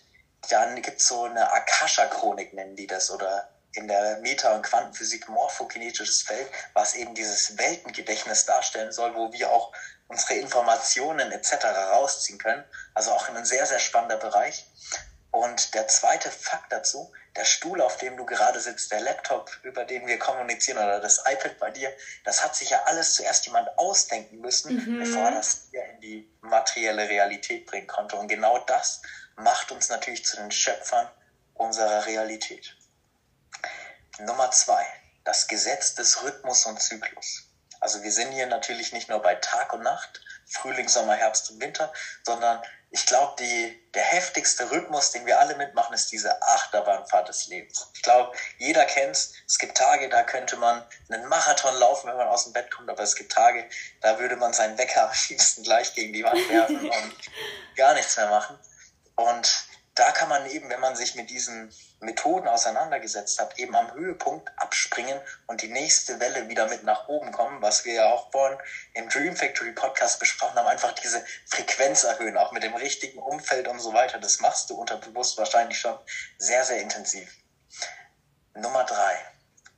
dann 0.49 0.81
gibt 0.81 1.01
es 1.01 1.09
so 1.09 1.25
eine 1.25 1.53
Akasha-Chronik, 1.53 2.55
nennen 2.55 2.77
die 2.77 2.87
das, 2.87 3.11
oder 3.11 3.50
in 3.74 3.88
der 3.88 4.18
Meta- 4.18 4.54
und 4.54 4.62
Quantenphysik 4.62 5.28
morphokinetisches 5.28 6.22
Feld, 6.22 6.48
was 6.74 6.94
eben 6.94 7.14
dieses 7.14 7.56
Weltengedächtnis 7.59 8.46
darstellen 8.46 8.92
soll, 8.92 9.14
wo 9.14 9.33
wir 9.33 9.50
auch 9.50 9.72
unsere 10.09 10.35
Informationen 10.35 11.30
etc. 11.30 11.64
rausziehen 11.92 12.38
können. 12.38 12.64
Also 12.94 13.12
auch 13.12 13.28
ein 13.28 13.44
sehr, 13.44 13.66
sehr 13.66 13.78
spannender 13.78 14.16
Bereich. 14.16 14.66
Und 15.30 15.74
der 15.74 15.87
zweite 15.87 16.30
Fakt 16.30 16.72
dazu, 16.72 17.12
der 17.37 17.44
Stuhl, 17.44 17.80
auf 17.80 17.96
dem 17.98 18.16
du 18.16 18.26
gerade 18.26 18.59
sitzt, 18.59 18.90
der 18.90 19.00
Laptop, 19.00 19.50
über 19.62 19.85
den 19.85 20.06
wir 20.09 20.18
kommunizieren 20.18 20.78
oder 20.78 20.98
das 20.98 21.22
iPad 21.24 21.59
bei 21.61 21.70
dir, 21.70 21.92
das 22.24 22.42
hat 22.42 22.56
sich 22.56 22.70
ja 22.70 22.83
alles 22.87 23.14
zuerst 23.14 23.46
jemand 23.46 23.68
ausdenken 23.78 24.40
müssen, 24.40 24.74
mhm. 24.74 24.98
bevor 24.98 25.26
er 25.26 25.30
das 25.33 25.68
hier 25.70 25.85
in 25.85 26.00
die 26.00 26.38
materielle 26.40 27.09
Realität 27.09 27.66
bringen 27.66 27.87
konnte. 27.87 28.16
Und 28.16 28.26
genau 28.26 28.59
das 28.59 29.02
macht 29.37 29.70
uns 29.70 29.88
natürlich 29.88 30.24
zu 30.24 30.37
den 30.37 30.50
Schöpfern 30.50 31.09
unserer 31.54 32.06
Realität. 32.06 32.76
Nummer 34.18 34.51
zwei, 34.51 34.85
das 35.25 35.46
Gesetz 35.46 35.94
des 35.94 36.23
Rhythmus 36.23 36.66
und 36.66 36.81
Zyklus. 36.83 37.44
Also 37.81 38.03
wir 38.03 38.12
sind 38.12 38.33
hier 38.33 38.46
natürlich 38.46 38.92
nicht 38.92 39.09
nur 39.09 39.20
bei 39.23 39.35
Tag 39.37 39.73
und 39.73 39.83
Nacht, 39.83 40.20
Frühling, 40.46 40.88
Sommer, 40.88 41.14
Herbst 41.14 41.51
und 41.51 41.61
Winter, 41.61 41.92
sondern 42.25 42.62
ich 42.92 43.07
glaube, 43.07 43.40
der 43.94 44.03
heftigste 44.03 44.68
Rhythmus, 44.70 45.12
den 45.12 45.25
wir 45.25 45.38
alle 45.38 45.55
mitmachen, 45.57 45.94
ist 45.94 46.11
diese 46.11 46.42
Achterbahnfahrt 46.42 47.29
des 47.29 47.46
Lebens. 47.46 47.88
Ich 47.94 48.03
glaube, 48.03 48.37
jeder 48.59 48.85
kennt 48.85 49.14
es. 49.14 49.33
Es 49.46 49.59
gibt 49.59 49.77
Tage, 49.77 50.09
da 50.09 50.25
könnte 50.25 50.57
man 50.57 50.85
einen 51.09 51.27
Marathon 51.27 51.75
laufen, 51.77 52.09
wenn 52.09 52.16
man 52.16 52.27
aus 52.27 52.44
dem 52.44 52.53
Bett 52.53 52.68
kommt, 52.70 52.90
aber 52.90 53.03
es 53.03 53.14
gibt 53.14 53.31
Tage, 53.31 53.64
da 54.01 54.18
würde 54.18 54.35
man 54.35 54.53
seinen 54.53 54.77
Wecker 54.77 55.05
am 55.05 55.16
liebsten 55.29 55.62
gleich 55.62 55.94
gegen 55.94 56.12
die 56.12 56.25
Wand 56.25 56.49
werfen 56.49 56.90
und 56.90 57.14
gar 57.77 57.94
nichts 57.94 58.16
mehr 58.16 58.29
machen. 58.29 58.59
Und 59.14 59.69
da 60.01 60.13
kann 60.13 60.31
man 60.31 60.47
eben, 60.47 60.71
wenn 60.71 60.81
man 60.81 60.97
sich 60.97 61.15
mit 61.15 61.29
diesen 61.29 61.71
Methoden 62.01 62.49
auseinandergesetzt 62.49 63.39
hat, 63.39 63.59
eben 63.59 63.77
am 63.77 63.93
Höhepunkt 63.93 64.51
abspringen 64.57 65.21
und 65.47 65.61
die 65.61 65.69
nächste 65.69 66.19
Welle 66.21 66.49
wieder 66.49 66.69
mit 66.69 66.85
nach 66.85 67.09
oben 67.09 67.33
kommen, 67.33 67.61
was 67.61 67.85
wir 67.85 67.93
ja 67.93 68.07
auch 68.07 68.31
vorhin 68.33 68.59
im 68.95 69.11
Dream 69.11 69.37
Factory 69.37 69.73
Podcast 69.73 70.19
besprochen 70.19 70.55
haben, 70.57 70.69
einfach 70.69 70.93
diese 70.93 71.23
Frequenz 71.45 72.05
erhöhen, 72.05 72.39
auch 72.39 72.53
mit 72.53 72.63
dem 72.63 72.75
richtigen 72.75 73.19
Umfeld 73.19 73.69
und 73.69 73.79
so 73.79 73.93
weiter. 73.93 74.19
Das 74.19 74.41
machst 74.41 74.71
du 74.71 74.75
unterbewusst 74.75 75.37
wahrscheinlich 75.37 75.79
schon 75.79 75.99
sehr, 76.39 76.65
sehr 76.65 76.81
intensiv. 76.81 77.29
Nummer 78.55 78.85
drei. 78.85 79.19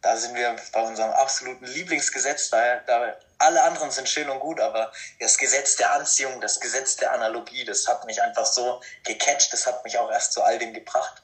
Da 0.03 0.17
sind 0.17 0.37
wir 0.37 0.55
bei 0.73 0.83
unserem 0.83 1.11
absoluten 1.11 1.65
Lieblingsgesetz. 1.65 2.49
Da, 2.51 2.77
da 2.87 3.17
alle 3.42 3.62
anderen 3.62 3.90
sind 3.90 4.09
schön 4.09 4.31
und 4.31 4.40
gut, 4.40 4.61
aber 4.61 4.92
das 5.20 5.37
Gesetz 5.37 5.76
der 5.76 5.92
Anziehung, 5.92 6.40
das 6.40 6.61
Gesetz 6.61 6.96
der 6.96 7.12
Analogie, 7.12 7.64
das 7.64 7.87
hat 7.88 8.05
mich 8.07 8.22
einfach 8.22 8.46
so 8.46 8.81
gecatcht, 9.05 9.52
das 9.52 9.66
hat 9.66 9.85
mich 9.85 9.98
auch 9.98 10.11
erst 10.11 10.33
zu 10.33 10.42
all 10.42 10.59
dem 10.59 10.72
gebracht. 10.72 11.22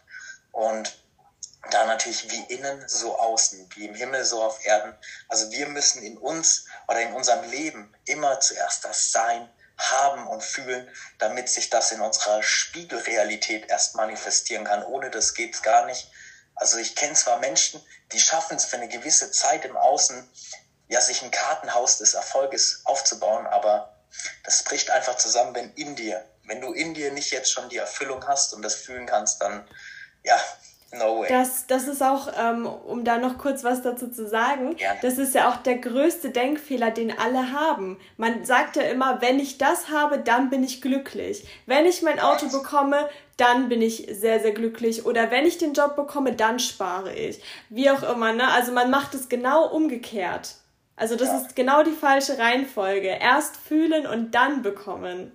Und 0.52 0.98
da 1.70 1.87
natürlich 1.87 2.31
wie 2.31 2.54
innen, 2.54 2.88
so 2.88 3.18
außen, 3.18 3.68
wie 3.74 3.87
im 3.87 3.94
Himmel, 3.94 4.24
so 4.24 4.42
auf 4.42 4.64
Erden. 4.64 4.96
Also 5.28 5.50
wir 5.50 5.68
müssen 5.68 6.02
in 6.02 6.18
uns 6.18 6.66
oder 6.88 7.00
in 7.00 7.12
unserem 7.12 7.48
Leben 7.50 7.94
immer 8.04 8.40
zuerst 8.40 8.85
das 8.85 9.12
Sein 9.12 9.48
haben 9.76 10.26
und 10.26 10.42
fühlen, 10.42 10.88
damit 11.18 11.48
sich 11.48 11.70
das 11.70 11.92
in 11.92 12.00
unserer 12.00 12.42
Spiegelrealität 12.42 13.68
erst 13.68 13.94
manifestieren 13.94 14.64
kann. 14.64 14.85
Ohne 14.85 15.11
das 15.11 15.35
geht's 15.35 15.62
gar 15.62 15.87
nicht. 15.87 16.11
Also 16.57 16.78
ich 16.78 16.96
kenne 16.96 17.14
zwar 17.14 17.38
Menschen, 17.38 17.81
die 18.11 18.18
schaffen 18.18 18.57
es 18.57 18.64
für 18.64 18.76
eine 18.76 18.88
gewisse 18.88 19.31
Zeit 19.31 19.64
im 19.64 19.76
Außen, 19.76 20.28
ja, 20.88 21.01
sich 21.01 21.22
ein 21.22 21.31
Kartenhaus 21.31 21.98
des 21.98 22.14
Erfolges 22.14 22.83
aufzubauen, 22.85 23.46
aber 23.46 23.94
das 24.44 24.62
bricht 24.64 24.90
einfach 24.90 25.16
zusammen, 25.16 25.55
wenn 25.55 25.72
in 25.74 25.96
dir, 25.96 26.24
wenn 26.44 26.61
du 26.61 26.72
in 26.72 26.94
dir 26.94 27.12
nicht 27.12 27.31
jetzt 27.31 27.53
schon 27.53 27.68
die 27.68 27.77
Erfüllung 27.77 28.27
hast 28.27 28.55
und 28.55 28.62
das 28.62 28.74
fühlen 28.74 29.07
kannst, 29.07 29.42
dann, 29.42 29.68
ja, 30.24 30.40
no 30.92 31.20
way. 31.20 31.29
Das, 31.29 31.66
das 31.66 31.87
ist 31.87 32.03
auch, 32.03 32.29
ähm, 32.38 32.66
um 32.66 33.05
da 33.05 33.18
noch 33.18 33.37
kurz 33.37 33.64
was 33.64 33.83
dazu 33.83 34.11
zu 34.11 34.27
sagen, 34.27 34.77
ja. 34.79 34.94
das 35.03 35.18
ist 35.18 35.35
ja 35.35 35.51
auch 35.51 35.57
der 35.57 35.77
größte 35.77 36.31
Denkfehler, 36.31 36.90
den 36.90 37.16
alle 37.16 37.53
haben. 37.53 38.01
Man 38.16 38.46
sagt 38.46 38.77
ja 38.77 38.83
immer, 38.83 39.20
wenn 39.20 39.38
ich 39.38 39.59
das 39.59 39.90
habe, 39.90 40.18
dann 40.18 40.48
bin 40.48 40.64
ich 40.64 40.81
glücklich. 40.81 41.46
Wenn 41.66 41.85
ich 41.85 42.01
mein 42.01 42.18
Auto 42.18 42.48
bekomme, 42.48 43.09
dann 43.37 43.68
bin 43.68 43.83
ich 43.83 44.09
sehr, 44.11 44.40
sehr 44.40 44.53
glücklich. 44.53 45.05
Oder 45.05 45.31
wenn 45.31 45.46
ich 45.46 45.59
den 45.59 45.74
Job 45.74 45.96
bekomme, 45.96 46.35
dann 46.35 46.59
spare 46.59 47.14
ich. 47.14 47.42
Wie 47.68 47.90
auch 47.90 48.03
immer, 48.03 48.33
ne? 48.33 48.48
Also 48.48 48.72
man 48.72 48.90
macht 48.90 49.14
es 49.14 49.29
genau 49.29 49.66
umgekehrt. 49.66 50.55
Also 50.99 51.15
das 51.15 51.29
ja. 51.29 51.39
ist 51.39 51.55
genau 51.55 51.83
die 51.85 51.95
falsche 51.95 52.39
Reihenfolge. 52.39 53.09
Erst 53.09 53.57
fühlen 53.57 54.07
und 54.07 54.33
dann 54.33 54.63
bekommen. 54.63 55.33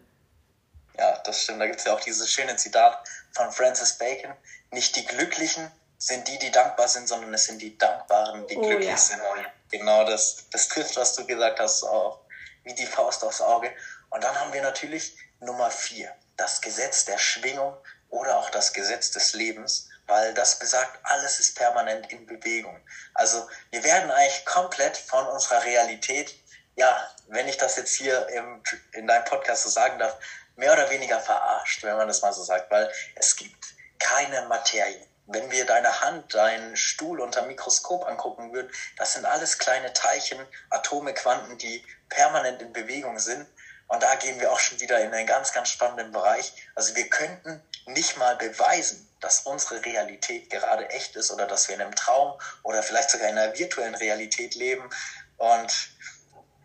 Ja, 0.97 1.17
das 1.25 1.43
stimmt. 1.43 1.61
Da 1.61 1.67
gibt 1.67 1.79
es 1.79 1.85
ja 1.85 1.93
auch 1.93 2.01
dieses 2.01 2.29
schöne 2.29 2.55
Zitat 2.57 3.07
von 3.31 3.51
Francis 3.51 3.97
Bacon. 3.97 4.33
Nicht 4.71 4.95
die 4.95 5.05
Glücklichen 5.05 5.71
sind 5.97 6.27
die, 6.27 6.37
die 6.37 6.51
dankbar 6.51 6.89
sind, 6.89 7.07
sondern 7.07 7.33
es 7.33 7.45
sind 7.45 7.61
die 7.61 7.77
Dankbaren, 7.77 8.45
die 8.47 8.57
oh, 8.57 8.61
glücklich 8.61 8.89
ja. 8.89 8.97
sind. 8.97 9.21
Und 9.21 9.45
genau 9.71 10.03
das, 10.03 10.45
das 10.51 10.67
trifft, 10.67 10.97
was 10.97 11.15
du 11.15 11.25
gesagt 11.25 11.59
hast, 11.61 11.83
auch 11.83 12.19
wie 12.65 12.73
die 12.73 12.85
Faust 12.85 13.23
aufs 13.23 13.41
Auge. 13.41 13.71
Und 14.09 14.23
dann 14.23 14.37
haben 14.37 14.51
wir 14.51 14.61
natürlich 14.61 15.17
Nummer 15.39 15.71
vier, 15.71 16.13
das 16.35 16.61
Gesetz 16.61 17.05
der 17.05 17.17
Schwingung 17.17 17.75
oder 18.09 18.37
auch 18.37 18.49
das 18.49 18.73
Gesetz 18.73 19.11
des 19.11 19.33
Lebens 19.33 19.89
weil 20.07 20.33
das 20.33 20.59
besagt, 20.59 20.99
alles 21.03 21.39
ist 21.39 21.55
permanent 21.55 22.11
in 22.11 22.25
Bewegung. 22.25 22.79
Also 23.13 23.47
wir 23.71 23.83
werden 23.83 24.11
eigentlich 24.11 24.45
komplett 24.45 24.97
von 24.97 25.25
unserer 25.27 25.63
Realität, 25.63 26.35
ja, 26.75 27.09
wenn 27.27 27.47
ich 27.47 27.57
das 27.57 27.75
jetzt 27.77 27.93
hier 27.93 28.27
im, 28.29 28.61
in 28.93 29.07
deinem 29.07 29.25
Podcast 29.25 29.63
so 29.63 29.69
sagen 29.69 29.99
darf, 29.99 30.17
mehr 30.55 30.73
oder 30.73 30.89
weniger 30.89 31.19
verarscht, 31.19 31.83
wenn 31.83 31.95
man 31.95 32.07
das 32.07 32.21
mal 32.21 32.33
so 32.33 32.43
sagt, 32.43 32.69
weil 32.71 32.91
es 33.15 33.35
gibt 33.35 33.73
keine 33.99 34.43
Materie. 34.47 35.07
Wenn 35.25 35.49
wir 35.51 35.65
deine 35.65 36.01
Hand, 36.01 36.33
deinen 36.33 36.75
Stuhl 36.75 37.21
unter 37.21 37.43
Mikroskop 37.43 38.05
angucken 38.05 38.51
würden, 38.51 38.69
das 38.97 39.13
sind 39.13 39.25
alles 39.25 39.57
kleine 39.57 39.93
Teilchen, 39.93 40.45
Atome, 40.69 41.13
Quanten, 41.13 41.57
die 41.57 41.83
permanent 42.09 42.61
in 42.61 42.73
Bewegung 42.73 43.17
sind. 43.19 43.47
Und 43.87 44.01
da 44.01 44.15
gehen 44.15 44.39
wir 44.39 44.51
auch 44.51 44.59
schon 44.59 44.79
wieder 44.79 44.99
in 45.01 45.13
einen 45.13 45.27
ganz, 45.27 45.51
ganz 45.51 45.69
spannenden 45.69 46.11
Bereich. 46.11 46.53
Also 46.75 46.95
wir 46.95 47.07
könnten 47.09 47.61
nicht 47.85 48.17
mal 48.17 48.35
beweisen, 48.35 49.07
dass 49.19 49.41
unsere 49.41 49.83
Realität 49.85 50.49
gerade 50.49 50.89
echt 50.89 51.15
ist 51.15 51.31
oder 51.31 51.45
dass 51.45 51.67
wir 51.67 51.75
in 51.75 51.81
einem 51.81 51.95
Traum 51.95 52.39
oder 52.63 52.83
vielleicht 52.83 53.09
sogar 53.11 53.29
in 53.29 53.37
einer 53.37 53.57
virtuellen 53.57 53.95
Realität 53.95 54.55
leben. 54.55 54.89
Und 55.37 55.89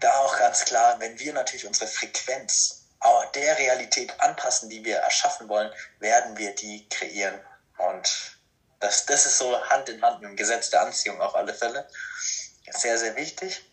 da 0.00 0.18
auch 0.18 0.38
ganz 0.38 0.64
klar, 0.64 0.98
wenn 1.00 1.18
wir 1.18 1.32
natürlich 1.32 1.66
unsere 1.66 1.88
Frequenz 1.88 2.84
der 3.34 3.58
Realität 3.58 4.12
anpassen, 4.20 4.68
die 4.70 4.84
wir 4.84 4.96
erschaffen 4.96 5.48
wollen, 5.48 5.72
werden 6.00 6.36
wir 6.36 6.54
die 6.54 6.88
kreieren. 6.88 7.40
Und 7.76 8.38
das, 8.80 9.06
das 9.06 9.26
ist 9.26 9.38
so 9.38 9.60
Hand 9.68 9.88
in 9.88 10.02
Hand 10.02 10.20
mit 10.20 10.30
dem 10.30 10.36
Gesetz 10.36 10.70
der 10.70 10.82
Anziehung 10.82 11.20
auf 11.20 11.34
alle 11.34 11.54
Fälle. 11.54 11.88
Sehr, 12.70 12.98
sehr 12.98 13.14
wichtig. 13.16 13.64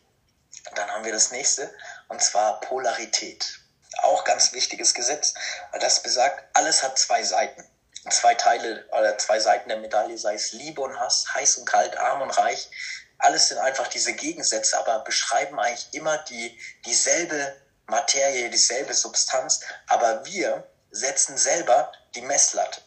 Dann 0.75 0.89
haben 0.89 1.05
wir 1.05 1.12
das 1.12 1.31
nächste, 1.31 1.71
und 2.08 2.22
zwar 2.22 2.60
Polarität. 2.62 3.60
Auch 4.00 4.24
ganz 4.24 4.52
wichtiges 4.54 4.94
Gesetz, 4.94 5.34
weil 5.72 5.80
das 5.80 6.04
besagt, 6.04 6.44
alles 6.54 6.84
hat 6.84 6.98
zwei 7.00 7.24
Seiten 7.24 7.63
zwei 8.12 8.36
Teile 8.36 8.86
oder 8.91 9.18
zwei 9.18 9.39
Seiten 9.39 9.70
der 9.70 9.80
Medaille, 9.80 10.18
sei 10.18 10.36
es 10.36 10.52
Liebe 10.52 10.82
und 10.82 11.00
Hass, 11.00 11.26
heiß 11.34 11.58
und 11.58 11.65
kalt, 11.65 11.98
arm 11.98 12.22
und 12.22 12.32
reich. 12.32 12.70
Alles 13.18 13.48
sind 13.48 13.58
einfach 13.58 13.88
diese 13.88 14.13
Gegensätze, 14.13 14.78
aber 14.78 15.00
beschreiben 15.00 15.60
eigentlich 15.60 15.94
immer 15.94 16.18
die, 16.18 16.60
dieselbe 16.86 17.56
Materie, 17.88 18.50
dieselbe 18.50 18.94
Substanz. 18.94 19.62
Aber 19.88 20.26
wir 20.26 20.68
setzen 20.91 21.38
selber 21.38 21.91
die 22.13 22.22
Messlatte. 22.22 22.82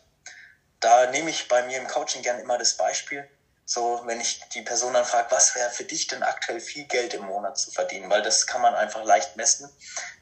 Da 0.81 1.07
nehme 1.07 1.31
ich 1.31 1.48
bei 1.48 1.62
mir 1.62 1.78
im 1.78 1.88
Coaching 1.88 2.22
gern 2.22 2.38
immer 2.38 2.59
das 2.59 2.76
Beispiel, 2.76 3.28
so, 3.70 4.00
wenn 4.07 4.18
ich 4.18 4.40
die 4.54 4.62
Person 4.62 4.94
dann 4.94 5.04
frage, 5.04 5.31
was 5.31 5.54
wäre 5.54 5.68
für 5.68 5.85
dich 5.85 6.07
denn 6.07 6.22
aktuell 6.22 6.59
viel 6.59 6.85
Geld 6.85 7.12
im 7.12 7.26
Monat 7.26 7.59
zu 7.59 7.70
verdienen? 7.70 8.09
Weil 8.09 8.22
das 8.22 8.46
kann 8.46 8.62
man 8.62 8.74
einfach 8.74 9.04
leicht 9.04 9.37
messen. 9.37 9.68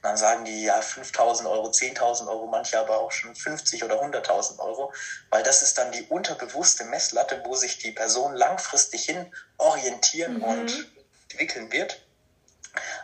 dann 0.03 0.17
sagen 0.17 0.45
die, 0.45 0.65
ja, 0.65 0.83
5000 0.83 1.49
Euro, 1.49 1.69
10.000 1.69 2.27
Euro, 2.27 2.49
manche 2.49 2.77
aber 2.77 2.99
auch 2.99 3.13
schon 3.13 3.37
50 3.37 3.85
oder 3.85 4.03
100.000 4.03 4.59
Euro. 4.59 4.93
Weil 5.31 5.45
das 5.45 5.63
ist 5.63 5.79
dann 5.79 5.93
die 5.93 6.03
unterbewusste 6.09 6.87
Messlatte, 6.87 7.41
wo 7.45 7.55
sich 7.55 7.79
die 7.79 7.93
Person 7.93 8.35
langfristig 8.35 9.05
hin 9.05 9.33
orientieren 9.59 10.39
mhm. 10.39 10.43
und 10.43 10.93
entwickeln 11.31 11.71
wird. 11.71 12.05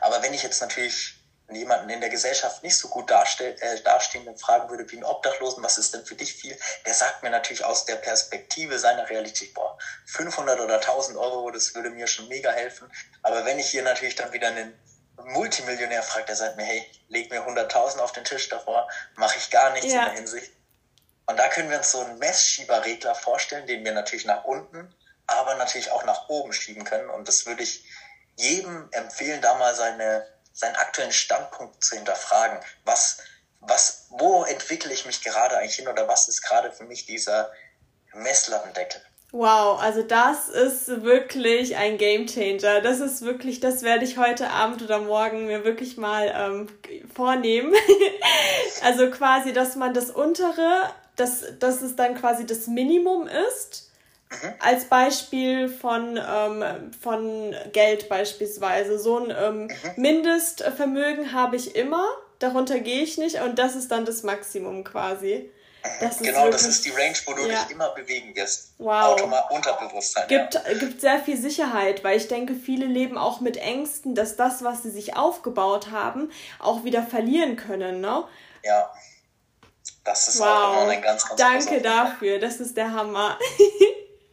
Aber 0.00 0.24
wenn 0.24 0.35
ich 0.35 0.42
jetzt 0.42 0.61
natürlich 0.61 1.21
jemanden 1.50 1.90
in 1.90 2.00
der 2.00 2.11
Gesellschaft 2.11 2.62
nicht 2.62 2.76
so 2.76 2.88
gut 2.88 3.11
darstell, 3.11 3.57
äh, 3.61 3.81
dastehenden 3.81 4.37
fragen 4.38 4.70
würde, 4.70 4.90
wie 4.90 4.96
einen 4.96 5.05
Obdachlosen, 5.05 5.62
was 5.62 5.78
ist 5.78 5.92
denn 5.92 6.05
für 6.05 6.14
dich 6.14 6.33
viel, 6.35 6.57
der 6.87 6.94
sagt 6.94 7.22
mir 7.22 7.31
natürlich 7.31 7.64
aus 7.64 7.85
der 7.85 7.96
Perspektive 7.96 8.78
seiner 8.78 9.09
Realität, 9.09 9.52
boah, 9.55 9.76
500 10.07 10.61
oder 10.61 10.76
1000 10.76 11.18
Euro, 11.18 11.50
das 11.50 11.74
würde 11.74 11.90
mir 11.90 12.07
schon 12.07 12.28
mega 12.28 12.50
helfen. 12.50 12.90
Aber 13.22 13.44
wenn 13.44 13.59
ich 13.59 13.68
hier 13.68 13.83
natürlich 13.83 14.14
dann 14.14 14.33
wieder 14.33 14.48
einen 14.48 14.78
Multimillionär 15.16 16.02
frage, 16.02 16.26
der 16.26 16.37
sagt 16.37 16.57
mir, 16.57 16.64
hey, 16.64 16.87
leg 17.09 17.31
mir 17.31 17.46
100.000 17.46 17.98
auf 17.98 18.12
den 18.12 18.24
Tisch 18.24 18.48
davor, 18.48 18.88
mache 19.16 19.38
ich 19.38 19.50
gar 19.50 19.72
nichts 19.72 19.92
ja. 19.92 20.00
in 20.00 20.05
der 20.07 20.14
Hinsicht. 20.14 20.52
Und 21.26 21.38
da 21.38 21.48
können 21.48 21.70
wir 21.70 21.78
uns 21.78 21.92
so 21.92 22.00
einen 22.00 22.18
Messschieberregler 22.18 23.14
vorstellen, 23.14 23.66
den 23.66 23.85
wir 23.85 23.92
natürlich 23.92 24.24
nach 24.24 24.44
unten, 24.44 24.94
aber 25.26 25.55
natürlich 25.55 25.90
auch 25.90 26.05
nach 26.05 26.28
oben 26.28 26.52
schieben 26.52 26.85
können. 26.85 27.09
Und 27.11 27.28
das 27.28 27.46
würde 27.46 27.62
ich 27.62 27.85
jedem 28.37 28.88
empfehlen, 28.92 29.40
da 29.40 29.55
mal 29.55 29.74
seine 29.74 30.26
seinen 30.52 30.76
aktuellen 30.76 31.12
Standpunkt 31.12 31.82
zu 31.82 31.96
hinterfragen. 31.96 32.58
Was, 32.84 33.18
was, 33.60 34.06
wo 34.10 34.44
entwickle 34.44 34.92
ich 34.92 35.06
mich 35.06 35.22
gerade 35.22 35.56
eigentlich 35.58 35.76
hin 35.76 35.88
oder 35.88 36.08
was 36.08 36.28
ist 36.28 36.42
gerade 36.42 36.72
für 36.72 36.84
mich 36.84 37.06
dieser 37.06 37.50
Messlattendeckel? 38.14 39.00
Wow, 39.34 39.80
also 39.80 40.02
das 40.02 40.50
ist 40.50 40.88
wirklich 41.02 41.76
ein 41.76 41.96
Game 41.96 42.26
Changer. 42.26 42.82
Das 42.82 43.00
ist 43.00 43.22
wirklich, 43.22 43.60
das 43.60 43.82
werde 43.82 44.04
ich 44.04 44.18
heute 44.18 44.50
Abend 44.50 44.82
oder 44.82 44.98
morgen 44.98 45.46
mir 45.46 45.64
wirklich 45.64 45.96
mal 45.96 46.30
ähm, 46.36 46.68
vornehmen. 47.14 47.72
also 48.82 49.10
quasi, 49.10 49.54
dass 49.54 49.74
man 49.74 49.94
das 49.94 50.10
untere, 50.10 50.90
dass, 51.16 51.44
dass 51.58 51.80
es 51.80 51.96
dann 51.96 52.14
quasi 52.14 52.44
das 52.44 52.66
Minimum 52.66 53.26
ist 53.26 53.91
Mhm. 54.32 54.54
Als 54.58 54.84
Beispiel 54.86 55.68
von, 55.68 56.16
ähm, 56.16 56.92
von 57.00 57.54
Geld 57.72 58.08
beispielsweise. 58.08 58.98
So 58.98 59.18
ein 59.18 59.30
ähm, 59.30 59.62
mhm. 59.64 59.70
Mindestvermögen 59.96 61.32
habe 61.32 61.56
ich 61.56 61.76
immer, 61.76 62.06
darunter 62.38 62.80
gehe 62.80 63.02
ich 63.02 63.18
nicht 63.18 63.40
und 63.40 63.58
das 63.58 63.76
ist 63.76 63.90
dann 63.90 64.04
das 64.04 64.22
Maximum 64.22 64.84
quasi. 64.84 65.50
Das 66.00 66.18
genau, 66.18 66.44
wirklich, 66.44 66.62
das 66.62 66.66
ist 66.66 66.84
die 66.84 66.90
Range, 66.90 67.16
wo 67.26 67.32
du 67.32 67.48
ja. 67.48 67.62
dich 67.62 67.72
immer 67.72 67.90
bewegen 67.90 68.36
wirst. 68.36 68.74
Wow. 68.78 69.14
Automat 69.14 69.50
Unterbewusstsein. 69.50 70.28
Gibt, 70.28 70.54
ja. 70.54 70.60
gibt 70.78 71.00
sehr 71.00 71.18
viel 71.18 71.36
Sicherheit, 71.36 72.04
weil 72.04 72.16
ich 72.16 72.28
denke, 72.28 72.54
viele 72.54 72.86
leben 72.86 73.18
auch 73.18 73.40
mit 73.40 73.56
Ängsten, 73.56 74.14
dass 74.14 74.36
das, 74.36 74.62
was 74.62 74.84
sie 74.84 74.90
sich 74.90 75.16
aufgebaut 75.16 75.90
haben, 75.90 76.30
auch 76.60 76.84
wieder 76.84 77.02
verlieren 77.02 77.56
können, 77.56 78.00
ne? 78.00 78.24
Ja. 78.62 78.92
Das 80.04 80.28
ist 80.28 80.40
wow. 80.40 80.46
auch 80.46 80.82
immer 80.82 80.92
ein 80.92 81.02
ganz, 81.02 81.28
ganz 81.28 81.40
Danke 81.40 81.80
dafür, 81.80 82.38
das 82.38 82.60
ist 82.60 82.76
der 82.76 82.92
Hammer. 82.92 83.38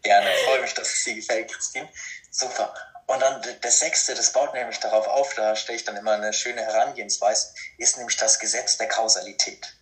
Gerne, 0.01 0.29
freue 0.45 0.61
mich, 0.61 0.73
dass 0.73 0.91
es 0.91 1.03
dir 1.03 1.15
gefällt, 1.15 1.51
Christine. 1.51 1.89
Super. 2.31 2.73
Und 3.07 3.19
dann 3.21 3.41
das 3.61 3.79
sechste, 3.79 4.13
das 4.13 4.31
baut 4.31 4.53
nämlich 4.53 4.79
darauf 4.79 5.07
auf, 5.07 5.33
da 5.33 5.55
stelle 5.55 5.77
ich 5.77 5.83
dann 5.83 5.97
immer 5.97 6.13
eine 6.13 6.31
schöne 6.31 6.61
Herangehensweise, 6.61 7.53
ist 7.77 7.97
nämlich 7.97 8.17
das 8.17 8.37
Gesetz 8.37 8.77
der 8.77 8.87
Kausalität. 8.87 9.75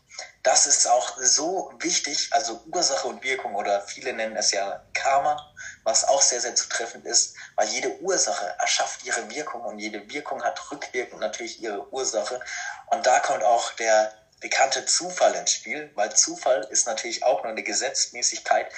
Das 0.43 0.65
ist 0.65 0.87
auch 0.87 1.17
so 1.19 1.73
wichtig, 1.79 2.29
also 2.31 2.63
Ursache 2.71 3.05
und 3.05 3.21
Wirkung 3.23 3.55
oder 3.55 3.81
viele 3.81 4.13
nennen 4.13 4.37
es 4.37 4.51
ja 4.51 4.81
Karma, 4.93 5.53
was 5.83 6.05
auch 6.05 6.21
sehr, 6.21 6.39
sehr 6.39 6.55
zutreffend 6.55 7.05
ist, 7.05 7.35
weil 7.55 7.67
jede 7.67 7.99
Ursache 7.99 8.55
erschafft 8.59 9.03
ihre 9.03 9.29
Wirkung 9.29 9.61
und 9.61 9.77
jede 9.77 10.09
Wirkung 10.09 10.41
hat 10.43 10.71
rückwirkend 10.71 11.19
natürlich 11.19 11.61
ihre 11.61 11.91
Ursache. 11.91 12.39
Und 12.87 13.05
da 13.05 13.19
kommt 13.19 13.43
auch 13.43 13.73
der 13.73 14.13
bekannte 14.39 14.85
Zufall 14.85 15.33
ins 15.35 15.53
Spiel, 15.53 15.91
weil 15.95 16.15
Zufall 16.15 16.67
ist 16.69 16.85
natürlich 16.85 17.23
auch 17.23 17.43
nur 17.43 17.51
eine 17.51 17.63
Gesetzmäßigkeit, 17.63 18.71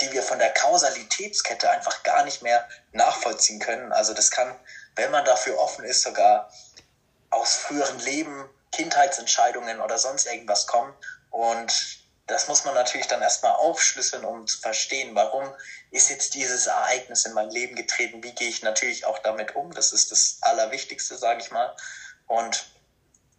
die 0.00 0.12
wir 0.12 0.22
von 0.22 0.38
der 0.38 0.52
Kausalitätskette 0.52 1.70
einfach 1.70 2.02
gar 2.02 2.24
nicht 2.24 2.42
mehr 2.42 2.68
nachvollziehen 2.92 3.60
können. 3.60 3.92
Also 3.92 4.12
das 4.12 4.30
kann, 4.30 4.54
wenn 4.96 5.10
man 5.10 5.24
dafür 5.24 5.58
offen 5.58 5.84
ist, 5.84 6.02
sogar 6.02 6.52
aus 7.30 7.54
früheren 7.54 7.98
Leben, 8.00 8.48
Kindheitsentscheidungen 8.72 9.80
oder 9.80 9.98
sonst 9.98 10.26
irgendwas 10.26 10.66
kommen. 10.66 10.94
Und 11.30 11.98
das 12.26 12.48
muss 12.48 12.64
man 12.64 12.74
natürlich 12.74 13.06
dann 13.06 13.22
erstmal 13.22 13.52
aufschlüsseln, 13.52 14.24
um 14.24 14.46
zu 14.46 14.58
verstehen, 14.58 15.14
warum 15.14 15.52
ist 15.90 16.10
jetzt 16.10 16.34
dieses 16.34 16.66
Ereignis 16.66 17.24
in 17.24 17.32
mein 17.32 17.50
Leben 17.50 17.74
getreten, 17.74 18.22
wie 18.22 18.32
gehe 18.32 18.48
ich 18.48 18.62
natürlich 18.62 19.04
auch 19.04 19.18
damit 19.18 19.54
um. 19.56 19.72
Das 19.72 19.92
ist 19.92 20.10
das 20.10 20.38
Allerwichtigste, 20.40 21.16
sage 21.16 21.40
ich 21.40 21.50
mal. 21.50 21.74
Und 22.26 22.66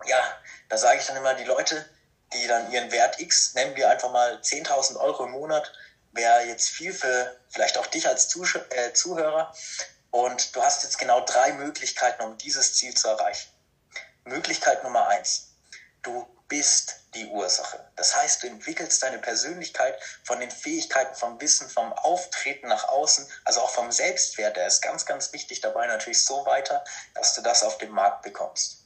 ja, 0.06 0.22
da 0.70 0.78
sage 0.78 1.00
ich 1.00 1.06
dann 1.06 1.18
immer, 1.18 1.34
die 1.34 1.44
Leute, 1.44 1.90
die 2.34 2.48
dann 2.48 2.72
ihren 2.72 2.92
Wert 2.92 3.20
X, 3.20 3.54
nennen 3.54 3.76
wir 3.76 3.90
einfach 3.90 4.12
mal 4.12 4.40
10.000 4.40 4.98
Euro 4.98 5.26
im 5.26 5.32
Monat, 5.32 5.72
wäre 6.12 6.44
jetzt 6.44 6.70
viel 6.70 6.94
für 6.94 7.36
vielleicht 7.50 7.78
auch 7.78 7.88
dich 7.88 8.08
als 8.08 8.28
Zuh 8.30 8.46
äh, 8.70 8.94
Zuhörer. 8.94 9.54
Und 10.12 10.56
du 10.56 10.64
hast 10.64 10.84
jetzt 10.84 10.98
genau 10.98 11.22
drei 11.26 11.54
Möglichkeiten, 11.54 12.24
um 12.24 12.38
dieses 12.38 12.76
Ziel 12.76 12.94
zu 12.94 13.10
erreichen. 13.10 13.50
Möglichkeit 14.24 14.84
Nummer 14.84 15.08
eins. 15.08 15.52
Du 16.02 16.26
bist 16.48 16.96
die 17.16 17.26
Ursache. 17.28 17.80
Das 17.96 18.16
heißt, 18.16 18.44
du 18.44 18.48
entwickelst 18.48 19.02
deine 19.02 19.20
Persönlichkeit 19.20 20.00
von 20.24 20.40
den 20.40 20.52
Fähigkeiten, 20.52 21.16
vom 21.16 21.40
Wissen, 21.42 21.70
vom 21.70 21.92
Auftreten 21.94 22.68
nach 22.68 22.88
außen, 22.88 23.28
also 23.44 23.62
auch 23.62 23.72
vom 23.72 23.92
Selbstwert, 23.92 24.56
der 24.56 24.68
ist 24.68 24.82
ganz, 24.82 25.06
ganz 25.06 25.34
wichtig 25.34 25.62
dabei 25.62 25.88
natürlich 25.88 26.24
so 26.24 26.46
weiter, 26.46 26.84
dass 27.14 27.34
du 27.34 27.42
das 27.42 27.64
auf 27.64 27.78
dem 27.78 27.92
Markt 27.92 28.22
bekommst. 28.22 28.85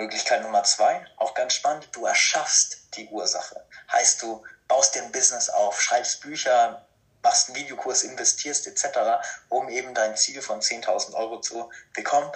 Möglichkeit 0.00 0.40
Nummer 0.42 0.62
zwei, 0.64 1.04
auch 1.18 1.34
ganz 1.34 1.52
spannend, 1.52 1.88
du 1.92 2.06
erschaffst 2.06 2.96
die 2.96 3.06
Ursache. 3.08 3.66
Heißt, 3.92 4.22
du 4.22 4.42
baust 4.66 4.94
dir 4.94 5.02
ein 5.02 5.12
Business 5.12 5.50
auf, 5.50 5.78
schreibst 5.78 6.22
Bücher, 6.22 6.86
machst 7.22 7.48
einen 7.48 7.56
Videokurs, 7.56 8.02
investierst 8.02 8.66
etc., 8.66 9.22
um 9.50 9.68
eben 9.68 9.92
dein 9.92 10.16
Ziel 10.16 10.40
von 10.40 10.60
10.000 10.60 11.12
Euro 11.14 11.40
zu 11.42 11.70
bekommen. 11.94 12.32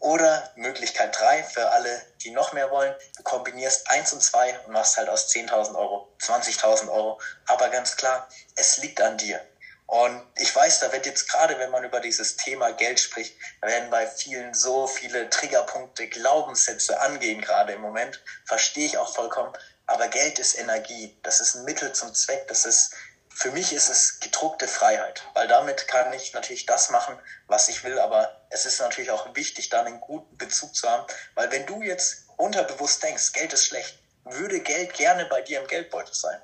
Oder 0.00 0.52
Möglichkeit 0.54 1.18
drei 1.18 1.42
für 1.42 1.68
alle, 1.70 2.02
die 2.22 2.30
noch 2.30 2.52
mehr 2.52 2.70
wollen, 2.70 2.94
du 3.16 3.24
kombinierst 3.24 3.90
eins 3.90 4.12
und 4.12 4.22
zwei 4.22 4.56
und 4.60 4.72
machst 4.72 4.96
halt 4.96 5.08
aus 5.08 5.28
10.000 5.28 5.74
Euro 5.74 6.14
20.000 6.20 6.88
Euro. 6.88 7.20
Aber 7.46 7.68
ganz 7.68 7.96
klar, 7.96 8.28
es 8.54 8.76
liegt 8.76 9.00
an 9.00 9.18
dir. 9.18 9.44
Und 9.88 10.22
ich 10.36 10.54
weiß, 10.54 10.80
da 10.80 10.92
wird 10.92 11.06
jetzt 11.06 11.30
gerade, 11.30 11.58
wenn 11.58 11.70
man 11.70 11.82
über 11.82 12.00
dieses 12.00 12.36
Thema 12.36 12.72
Geld 12.72 13.00
spricht, 13.00 13.34
werden 13.62 13.88
bei 13.88 14.06
vielen 14.06 14.52
so 14.52 14.86
viele 14.86 15.30
Triggerpunkte, 15.30 16.08
Glaubenssätze 16.08 17.00
angehen, 17.00 17.40
gerade 17.40 17.72
im 17.72 17.80
Moment. 17.80 18.22
Verstehe 18.44 18.84
ich 18.84 18.98
auch 18.98 19.14
vollkommen. 19.14 19.50
Aber 19.86 20.08
Geld 20.08 20.38
ist 20.38 20.58
Energie. 20.58 21.18
Das 21.22 21.40
ist 21.40 21.54
ein 21.54 21.64
Mittel 21.64 21.90
zum 21.94 22.12
Zweck. 22.12 22.46
Das 22.48 22.66
ist, 22.66 22.92
für 23.34 23.50
mich 23.50 23.72
ist 23.72 23.88
es 23.88 24.20
gedruckte 24.20 24.68
Freiheit. 24.68 25.22
Weil 25.32 25.48
damit 25.48 25.88
kann 25.88 26.12
ich 26.12 26.34
natürlich 26.34 26.66
das 26.66 26.90
machen, 26.90 27.18
was 27.46 27.70
ich 27.70 27.82
will. 27.82 27.98
Aber 27.98 28.42
es 28.50 28.66
ist 28.66 28.80
natürlich 28.80 29.10
auch 29.10 29.34
wichtig, 29.34 29.70
da 29.70 29.80
einen 29.80 30.00
guten 30.00 30.36
Bezug 30.36 30.76
zu 30.76 30.86
haben. 30.86 31.06
Weil 31.34 31.50
wenn 31.50 31.64
du 31.64 31.80
jetzt 31.80 32.26
unterbewusst 32.36 33.02
denkst, 33.02 33.32
Geld 33.32 33.54
ist 33.54 33.64
schlecht, 33.64 33.98
würde 34.24 34.60
Geld 34.60 34.92
gerne 34.92 35.24
bei 35.24 35.40
dir 35.40 35.60
im 35.60 35.66
Geldbeutel 35.66 36.12
sein. 36.12 36.42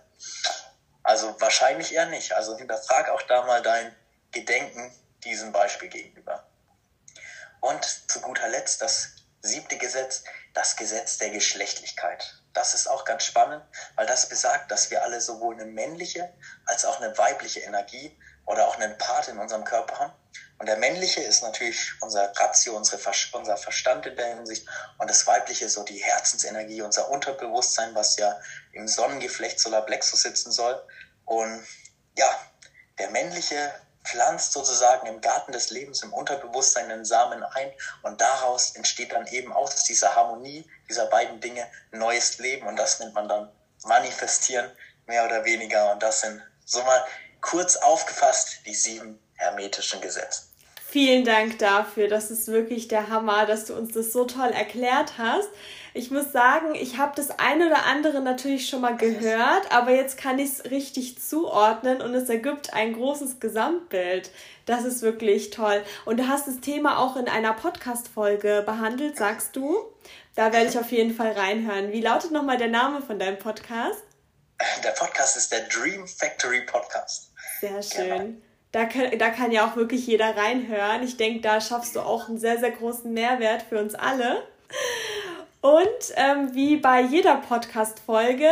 Also 1.04 1.40
wahrscheinlich 1.40 1.94
eher 1.94 2.06
nicht. 2.06 2.32
Also 2.32 2.56
hinterfrag 2.56 3.10
auch 3.10 3.22
da 3.22 3.44
mal 3.44 3.62
dein 3.62 3.94
Gedenken 4.32 4.92
diesem 5.22 5.52
Beispiel 5.52 5.88
gegenüber. 5.88 6.44
Und 7.60 7.84
zu 7.84 8.20
guter 8.20 8.48
Letzt 8.48 8.82
das 8.82 9.12
siebte 9.40 9.76
Gesetz, 9.76 10.24
das 10.54 10.76
Gesetz 10.76 11.18
der 11.18 11.30
Geschlechtlichkeit. 11.30 12.42
Das 12.54 12.72
ist 12.72 12.86
auch 12.86 13.04
ganz 13.04 13.24
spannend, 13.24 13.62
weil 13.96 14.06
das 14.06 14.28
besagt, 14.28 14.70
dass 14.70 14.90
wir 14.90 15.02
alle 15.02 15.20
sowohl 15.20 15.54
eine 15.54 15.66
männliche 15.66 16.32
als 16.66 16.84
auch 16.84 17.00
eine 17.00 17.16
weibliche 17.18 17.60
Energie 17.60 18.16
oder 18.46 18.66
auch 18.66 18.78
einen 18.78 18.96
Part 18.96 19.28
in 19.28 19.38
unserem 19.38 19.64
Körper 19.64 19.98
haben. 19.98 20.12
Und 20.58 20.66
der 20.66 20.76
männliche 20.76 21.20
ist 21.20 21.42
natürlich 21.42 21.92
unser 22.00 22.32
Ratio, 22.36 22.76
unsere, 22.76 23.00
unser 23.32 23.56
Verstand 23.56 24.06
in 24.06 24.16
der 24.16 24.36
Hinsicht. 24.36 24.66
Und 24.98 25.10
das 25.10 25.26
weibliche 25.26 25.68
so 25.68 25.82
die 25.82 25.98
Herzensenergie, 25.98 26.82
unser 26.82 27.08
Unterbewusstsein, 27.10 27.94
was 27.94 28.16
ja 28.16 28.40
im 28.72 28.86
Sonnengeflecht 28.86 29.58
Solarplexus 29.58 30.22
sitzen 30.22 30.52
soll. 30.52 30.80
Und 31.24 31.66
ja, 32.16 32.28
der 32.98 33.10
männliche 33.10 33.74
pflanzt 34.04 34.52
sozusagen 34.52 35.06
im 35.06 35.20
Garten 35.20 35.52
des 35.52 35.70
Lebens, 35.70 36.02
im 36.02 36.12
Unterbewusstsein 36.12 36.88
den 36.88 37.04
Samen 37.04 37.42
ein 37.42 37.72
und 38.02 38.20
daraus 38.20 38.76
entsteht 38.76 39.12
dann 39.12 39.26
eben 39.26 39.52
aus 39.52 39.84
dieser 39.84 40.14
Harmonie 40.14 40.68
dieser 40.88 41.06
beiden 41.06 41.40
Dinge 41.40 41.66
neues 41.90 42.38
Leben 42.38 42.66
und 42.66 42.76
das 42.76 43.00
nennt 43.00 43.14
man 43.14 43.28
dann 43.28 43.50
manifestieren, 43.84 44.70
mehr 45.06 45.24
oder 45.24 45.44
weniger. 45.44 45.92
Und 45.92 46.02
das 46.02 46.20
sind 46.20 46.42
so 46.64 46.82
mal 46.82 47.04
kurz 47.40 47.76
aufgefasst 47.76 48.60
die 48.66 48.74
sieben 48.74 49.18
hermetischen 49.34 50.00
Gesetze. 50.00 50.42
Vielen 50.86 51.24
Dank 51.24 51.58
dafür. 51.58 52.08
Das 52.08 52.30
ist 52.30 52.46
wirklich 52.48 52.88
der 52.88 53.08
Hammer, 53.08 53.46
dass 53.46 53.64
du 53.64 53.74
uns 53.74 53.92
das 53.94 54.12
so 54.12 54.24
toll 54.26 54.50
erklärt 54.50 55.18
hast. 55.18 55.48
Ich 55.96 56.10
muss 56.10 56.32
sagen, 56.32 56.74
ich 56.74 56.98
habe 56.98 57.12
das 57.14 57.38
eine 57.38 57.68
oder 57.68 57.86
andere 57.86 58.20
natürlich 58.20 58.68
schon 58.68 58.80
mal 58.80 58.96
gehört, 58.96 59.70
aber 59.70 59.92
jetzt 59.92 60.18
kann 60.18 60.40
ich 60.40 60.50
es 60.50 60.70
richtig 60.72 61.22
zuordnen 61.22 62.02
und 62.02 62.12
es 62.14 62.28
ergibt 62.28 62.74
ein 62.74 62.94
großes 62.94 63.38
Gesamtbild. 63.38 64.32
Das 64.66 64.84
ist 64.84 65.02
wirklich 65.02 65.50
toll. 65.50 65.84
Und 66.04 66.18
du 66.18 66.26
hast 66.26 66.48
das 66.48 66.58
Thema 66.58 66.98
auch 66.98 67.14
in 67.14 67.28
einer 67.28 67.52
Podcast-Folge 67.52 68.64
behandelt, 68.66 69.16
sagst 69.16 69.54
du? 69.54 69.76
Da 70.34 70.52
werde 70.52 70.68
ich 70.68 70.76
auf 70.76 70.90
jeden 70.90 71.14
Fall 71.14 71.30
reinhören. 71.30 71.92
Wie 71.92 72.00
lautet 72.00 72.32
nochmal 72.32 72.56
der 72.56 72.68
Name 72.68 73.00
von 73.00 73.20
deinem 73.20 73.38
Podcast? 73.38 74.02
Der 74.82 74.90
Podcast 74.90 75.36
ist 75.36 75.52
der 75.52 75.60
Dream 75.68 76.08
Factory 76.08 76.62
Podcast. 76.62 77.30
Sehr 77.60 77.80
schön. 77.80 78.08
Genau. 78.08 78.38
Da 78.72 78.86
kann, 78.86 79.16
da 79.16 79.30
kann 79.30 79.52
ja 79.52 79.70
auch 79.70 79.76
wirklich 79.76 80.08
jeder 80.08 80.36
reinhören. 80.36 81.04
Ich 81.04 81.16
denke, 81.16 81.40
da 81.40 81.60
schaffst 81.60 81.94
du 81.94 82.00
auch 82.00 82.28
einen 82.28 82.38
sehr, 82.38 82.58
sehr 82.58 82.72
großen 82.72 83.12
Mehrwert 83.12 83.62
für 83.62 83.78
uns 83.78 83.94
alle. 83.94 84.42
Und 85.64 86.12
ähm, 86.16 86.54
wie 86.54 86.76
bei 86.76 87.00
jeder 87.00 87.36
Podcast-Folge 87.36 88.50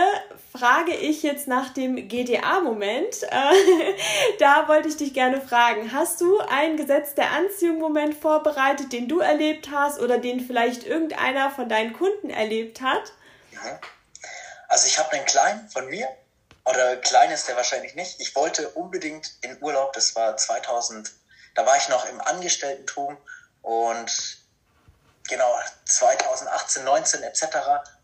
frage 0.51 0.95
ich 0.95 1.23
jetzt 1.23 1.47
nach 1.47 1.69
dem 1.75 2.09
GDA-Moment. 2.09 3.25
Äh, 3.25 3.97
da 4.39 4.67
wollte 4.67 4.89
ich 4.89 4.97
dich 4.97 5.13
gerne 5.13 5.39
fragen. 5.43 5.93
Hast 5.93 6.23
du 6.23 6.39
einen 6.39 6.79
Gesetz 6.79 7.15
der 7.15 7.33
Anziehung-Moment 7.33 8.15
vorbereitet, 8.15 8.95
den 8.95 9.09
du 9.09 9.21
erlebt 9.21 9.69
hast 9.71 10.01
oder 10.01 10.17
den 10.17 10.41
vielleicht 10.41 10.87
irgendeiner 10.87 11.51
von 11.51 11.69
deinen 11.69 11.93
Kunden 11.93 12.31
erlebt 12.31 12.81
hat? 12.81 13.13
Ja. 13.53 13.79
Also 14.69 14.87
ich 14.87 14.99
habe 14.99 15.13
einen 15.13 15.27
kleinen 15.27 15.69
von 15.69 15.91
mir, 15.91 16.09
oder 16.65 16.97
klein 16.97 17.31
ist 17.31 17.47
der 17.47 17.57
wahrscheinlich 17.57 17.95
nicht. 17.95 18.23
Ich 18.23 18.35
wollte 18.37 18.71
unbedingt 18.71 19.33
in 19.43 19.63
Urlaub, 19.63 19.93
das 19.93 20.17
war 20.17 20.35
2000, 20.35 21.13
da 21.57 21.67
war 21.67 21.77
ich 21.77 21.91
noch 21.91 22.09
im 22.09 22.23
Angestelltentum 22.23 23.19
und 23.61 24.42
genau 25.29 25.55
2018, 25.87 26.85
19 26.85 27.23
etc. 27.23 27.45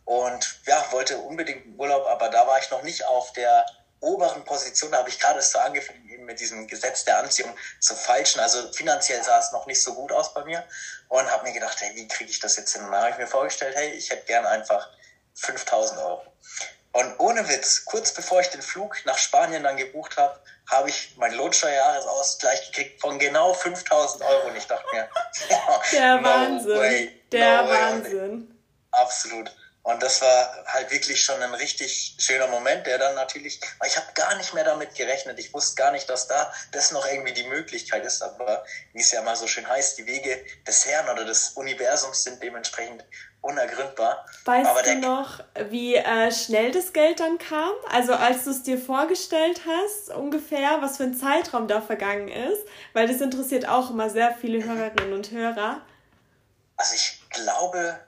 Und 0.05 0.61
ja, 0.67 0.85
wollte 0.91 1.19
unbedingt 1.19 1.67
in 1.67 1.79
Urlaub, 1.79 2.07
aber 2.07 2.29
da 2.29 2.47
war 2.47 2.59
ich 2.59 2.71
noch 2.71 2.83
nicht 2.83 3.05
auf 3.05 3.33
der 3.33 3.65
oberen 4.01 4.45
Position, 4.45 4.93
da 4.93 4.99
habe 4.99 5.09
ich 5.09 5.19
gerade 5.19 5.43
so 5.43 5.59
angefangen, 5.59 6.09
eben 6.09 6.25
mit 6.25 6.39
diesem 6.39 6.67
Gesetz 6.67 7.05
der 7.05 7.19
Anziehung 7.19 7.55
zu 7.81 7.95
falschen. 7.95 8.41
Also 8.41 8.73
finanziell 8.73 9.23
sah 9.23 9.39
es 9.39 9.53
noch 9.53 9.67
nicht 9.67 9.83
so 9.83 9.95
gut 9.95 10.13
aus 10.13 10.33
bei 10.35 10.45
mir 10.45 10.65
und 11.09 11.31
habe 11.31 11.45
mir 11.45 11.53
gedacht, 11.53 11.81
hey, 11.81 11.95
wie 11.97 12.07
kriege 12.07 12.31
ich 12.31 12.39
das 12.39 12.57
jetzt 12.57 12.73
hin? 12.73 12.85
Und 12.85 12.93
dann 12.93 13.01
habe 13.03 13.11
ich 13.11 13.19
mir 13.19 13.27
vorgestellt, 13.27 13.77
hey, 13.77 13.91
ich 13.91 14.11
hätte 14.11 14.27
gern 14.27 14.47
einfach 14.47 14.89
5000 15.35 16.01
Euro. 16.01 16.23
Und 16.93 17.19
ohne 17.19 17.49
Witz, 17.49 17.85
kurz 17.85 18.13
bevor 18.13 18.41
ich 18.41 18.49
den 18.49 18.63
Flug 18.63 18.97
nach 19.05 19.19
Spanien 19.19 19.63
dann 19.63 19.77
gebucht 19.77 20.17
habe, 20.17 20.41
habe 20.71 20.89
ich 20.89 21.17
meinen 21.17 21.37
Lohnsteuerjahresausgleich 21.37 22.71
gekriegt 22.71 23.01
von 23.01 23.19
genau 23.19 23.55
5000 23.55 24.23
Euro. 24.25 24.49
Und 24.49 24.57
ich 24.57 24.67
dachte 24.67 24.85
mir, 24.93 25.09
der 25.93 26.17
no 26.17 26.25
Wahnsinn. 26.25 26.79
Way, 26.79 27.23
der 27.31 27.63
no 27.63 27.69
Wahnsinn. 27.69 28.59
Absolut. 28.91 29.51
Und 29.89 30.03
das 30.03 30.21
war 30.21 30.65
halt 30.67 30.91
wirklich 30.91 31.23
schon 31.23 31.41
ein 31.41 31.55
richtig 31.55 32.17
schöner 32.19 32.47
Moment, 32.49 32.87
der 32.87 32.99
dann 32.99 33.15
natürlich, 33.15 33.59
ich 33.87 33.97
habe 33.97 34.13
gar 34.13 34.37
nicht 34.37 34.53
mehr 34.53 34.65
damit 34.65 34.95
gerechnet. 34.95 35.39
Ich 35.39 35.55
wusste 35.55 35.77
gar 35.77 35.93
nicht, 35.93 36.11
dass 36.11 36.29
da 36.29 36.53
das 36.73 36.91
noch 36.91 37.07
irgendwie 37.07 37.33
die 37.33 37.45
Möglichkeit 37.45 38.05
ist. 38.05 38.21
Aber 38.23 38.67
wie 38.93 39.01
es 39.01 39.11
ja 39.13 39.23
mal 39.23 39.35
so 39.35 39.47
schön 39.47 39.67
heißt, 39.67 39.97
die 39.97 40.07
Wege 40.07 40.45
des 40.67 40.85
Herrn 40.85 41.09
oder 41.09 41.25
des 41.25 41.51
Universums 41.51 42.23
sind 42.23 42.43
dementsprechend 42.43 43.03
unergründbar. 43.41 44.25
Weißt 44.45 44.71
Aber 44.71 44.83
du 44.83 44.97
noch, 44.97 45.41
wie 45.71 45.95
äh, 45.95 46.31
schnell 46.33 46.71
das 46.73 46.93
Geld 46.93 47.21
dann 47.21 47.39
kam? 47.39 47.73
Also 47.91 48.15
als 48.15 48.45
du 48.45 48.51
es 48.51 48.63
dir 48.63 48.79
vorgestellt 48.79 49.63
hast, 49.67 50.11
ungefähr, 50.11 50.79
was 50.81 50.97
für 50.97 51.05
ein 51.05 51.15
Zeitraum 51.15 51.69
da 51.69 51.81
vergangen 51.81 52.29
ist? 52.29 52.63
Weil 52.93 53.07
das 53.07 53.21
interessiert 53.21 53.69
auch 53.69 53.91
immer 53.91 54.11
sehr 54.11 54.35
viele 54.35 54.65
Hörerinnen 54.65 55.13
und 55.13 55.31
Hörer. 55.31 55.83
Also 56.77 56.95
ich 56.95 57.23
glaube, 57.31 57.99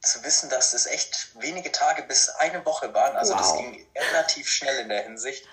zu 0.00 0.22
wissen, 0.24 0.50
dass 0.50 0.74
es 0.74 0.86
echt 0.86 1.30
wenige 1.40 1.70
Tage 1.70 2.02
bis 2.02 2.28
eine 2.28 2.64
Woche 2.66 2.92
waren. 2.92 3.16
Also 3.16 3.34
wow. 3.34 3.40
das 3.40 3.56
ging 3.56 3.86
relativ 3.94 4.48
schnell 4.48 4.80
in 4.80 4.88
der 4.88 5.02
Hinsicht. 5.02 5.46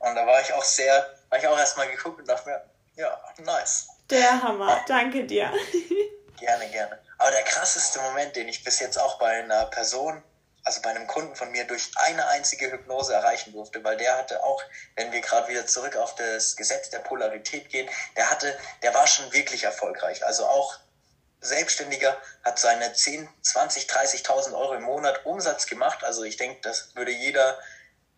Und 0.00 0.14
da 0.16 0.26
war 0.26 0.40
ich 0.40 0.52
auch 0.52 0.64
sehr, 0.64 1.14
war 1.28 1.38
ich 1.38 1.46
auch 1.46 1.58
erstmal 1.58 1.88
geguckt 1.88 2.18
und 2.20 2.28
dachte 2.28 2.50
mir, 2.50 2.62
ja, 2.96 3.16
nice. 3.38 3.88
Der 4.10 4.42
Hammer, 4.42 4.80
danke 4.86 5.24
dir. 5.24 5.52
Gerne, 6.38 6.68
gerne. 6.70 6.98
Aber 7.22 7.30
der 7.30 7.44
krasseste 7.44 8.00
Moment, 8.00 8.34
den 8.34 8.48
ich 8.48 8.64
bis 8.64 8.80
jetzt 8.80 8.98
auch 8.98 9.16
bei 9.16 9.38
einer 9.38 9.66
Person, 9.66 10.24
also 10.64 10.82
bei 10.82 10.90
einem 10.90 11.06
Kunden 11.06 11.36
von 11.36 11.52
mir, 11.52 11.64
durch 11.64 11.92
eine 11.94 12.26
einzige 12.26 12.72
Hypnose 12.72 13.14
erreichen 13.14 13.52
durfte, 13.52 13.84
weil 13.84 13.96
der 13.96 14.18
hatte 14.18 14.42
auch, 14.42 14.60
wenn 14.96 15.12
wir 15.12 15.20
gerade 15.20 15.46
wieder 15.46 15.64
zurück 15.64 15.94
auf 15.94 16.16
das 16.16 16.56
Gesetz 16.56 16.90
der 16.90 16.98
Polarität 16.98 17.68
gehen, 17.68 17.88
der 18.16 18.28
hatte, 18.28 18.58
der 18.82 18.92
war 18.92 19.06
schon 19.06 19.32
wirklich 19.32 19.62
erfolgreich. 19.62 20.24
Also 20.24 20.46
auch 20.46 20.80
Selbstständiger 21.40 22.20
hat 22.42 22.58
seine 22.58 22.92
10, 22.92 23.28
20, 23.40 23.84
30.000 23.84 24.58
Euro 24.58 24.74
im 24.74 24.82
Monat 24.82 25.24
Umsatz 25.24 25.66
gemacht. 25.66 26.02
Also 26.02 26.24
ich 26.24 26.38
denke, 26.38 26.60
das 26.62 26.92
würde 26.96 27.12
jeder 27.12 27.56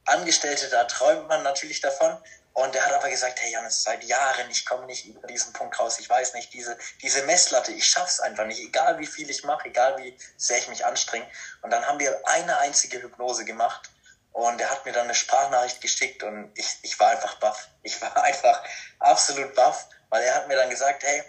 Angestellte, 0.07 0.71
da 0.71 0.85
träumt 0.85 1.29
man 1.29 1.43
natürlich 1.43 1.83
davon. 1.83 2.17
Und 2.55 2.77
er 2.77 2.87
hat 2.87 2.93
aber 2.93 3.11
gesagt, 3.11 3.41
hey 3.41 3.51
Janis, 3.51 3.83
seit 3.83 4.05
Jahren, 4.05 4.49
ich 4.49 4.65
komme 4.65 4.87
nicht 4.87 5.07
über 5.07 5.27
diesen 5.27 5.53
Punkt 5.53 5.79
raus. 5.81 5.99
Ich 5.99 6.09
weiß 6.09 6.35
nicht, 6.35 6.53
diese, 6.53 6.79
diese 7.03 7.25
Messlatte, 7.25 7.73
ich 7.73 7.85
schaff's 7.85 8.21
einfach 8.21 8.47
nicht. 8.47 8.61
Egal 8.61 8.97
wie 9.01 9.07
viel 9.07 9.29
ich 9.29 9.43
mache, 9.43 9.67
egal 9.67 9.99
wie 9.99 10.17
sehr 10.37 10.59
ich 10.59 10.69
mich 10.69 10.87
anstrenge. 10.87 11.27
Und 11.63 11.71
dann 11.71 11.85
haben 11.85 11.99
wir 11.99 12.17
eine 12.29 12.57
einzige 12.59 13.03
Hypnose 13.03 13.45
gemacht. 13.45 13.91
Und 14.31 14.61
er 14.61 14.71
hat 14.71 14.85
mir 14.85 14.93
dann 14.93 15.05
eine 15.05 15.17
Sprachnachricht 15.17 15.81
geschickt 15.81 16.23
und 16.23 16.53
ich, 16.57 16.79
ich 16.83 16.99
war 17.01 17.11
einfach 17.11 17.35
baff. 17.41 17.69
Ich 17.83 18.01
war 18.01 18.17
einfach 18.23 18.63
absolut 19.01 19.53
baff, 19.57 19.89
weil 20.11 20.23
er 20.23 20.37
hat 20.37 20.47
mir 20.47 20.57
dann 20.57 20.71
gesagt, 20.71 21.03
hey, 21.03 21.25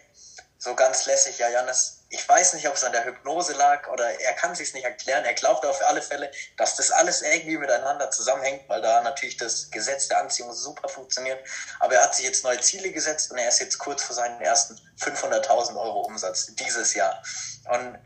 so 0.60 0.76
ganz 0.76 1.08
lässig, 1.08 1.40
ja, 1.40 1.50
Janis, 1.50 1.95
ich 2.10 2.28
weiß 2.28 2.54
nicht, 2.54 2.68
ob 2.68 2.76
es 2.76 2.84
an 2.84 2.92
der 2.92 3.04
Hypnose 3.04 3.54
lag 3.54 3.88
oder 3.90 4.20
er 4.20 4.34
kann 4.34 4.54
sich 4.54 4.74
nicht 4.74 4.84
erklären. 4.84 5.26
Er 5.26 5.34
glaubt 5.34 5.66
auf 5.66 5.82
alle 5.88 6.02
Fälle, 6.02 6.32
dass 6.56 6.76
das 6.76 6.92
alles 6.92 7.22
irgendwie 7.22 7.58
miteinander 7.58 8.12
zusammenhängt, 8.12 8.70
weil 8.70 8.82
da 8.82 9.02
natürlich 9.02 9.38
das 9.38 9.72
Gesetz 9.72 10.08
der 10.08 10.20
Anziehung 10.20 10.54
super 10.54 10.88
funktioniert. 10.88 11.40
Aber 11.80 11.96
er 11.96 12.04
hat 12.04 12.16
sich 12.16 12.26
jetzt 12.26 12.44
neue 12.44 12.60
Ziele 12.62 12.92
gesetzt 12.92 13.32
und 13.32 13.38
er 13.38 13.50
ist 13.50 13.60
jetzt 13.60 13.80
kurz 13.80 14.04
vor 14.04 14.16
seinen 14.16 14.40
ersten 14.42 14.80
500.000 15.00 15.76
Euro 15.76 16.02
Umsatz 16.02 16.54
dieses 16.56 16.94
Jahr. 16.94 17.22
Und 17.70 17.98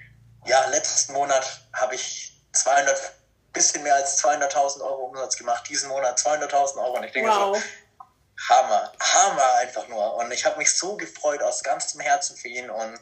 ja, 0.46 0.66
letzten 0.68 1.14
Monat 1.14 1.46
habe 1.74 1.96
ich 1.96 2.42
200, 2.54 3.14
bisschen 3.52 3.84
mehr 3.84 3.96
als 3.96 4.24
200.000 4.24 4.82
Euro 4.82 5.06
Umsatz 5.06 5.38
gemacht. 5.38 5.68
Diesen 5.70 5.90
Monat 5.90 6.18
200.000 6.20 6.78
Euro. 6.78 6.98
Und 6.98 7.04
ich 7.04 7.12
denke 7.12 7.30
wow. 7.30 7.58
so, 7.58 7.64
Hammer, 8.48 8.94
Hammer 9.00 9.54
einfach 9.56 9.88
nur. 9.90 10.16
Und 10.16 10.32
ich 10.32 10.46
habe 10.46 10.58
mich 10.58 10.76
so 10.76 10.96
gefreut 10.96 11.44
aus 11.44 11.62
ganzem 11.62 12.00
Herzen 12.00 12.38
für 12.38 12.48
ihn. 12.48 12.70
Und 12.70 13.00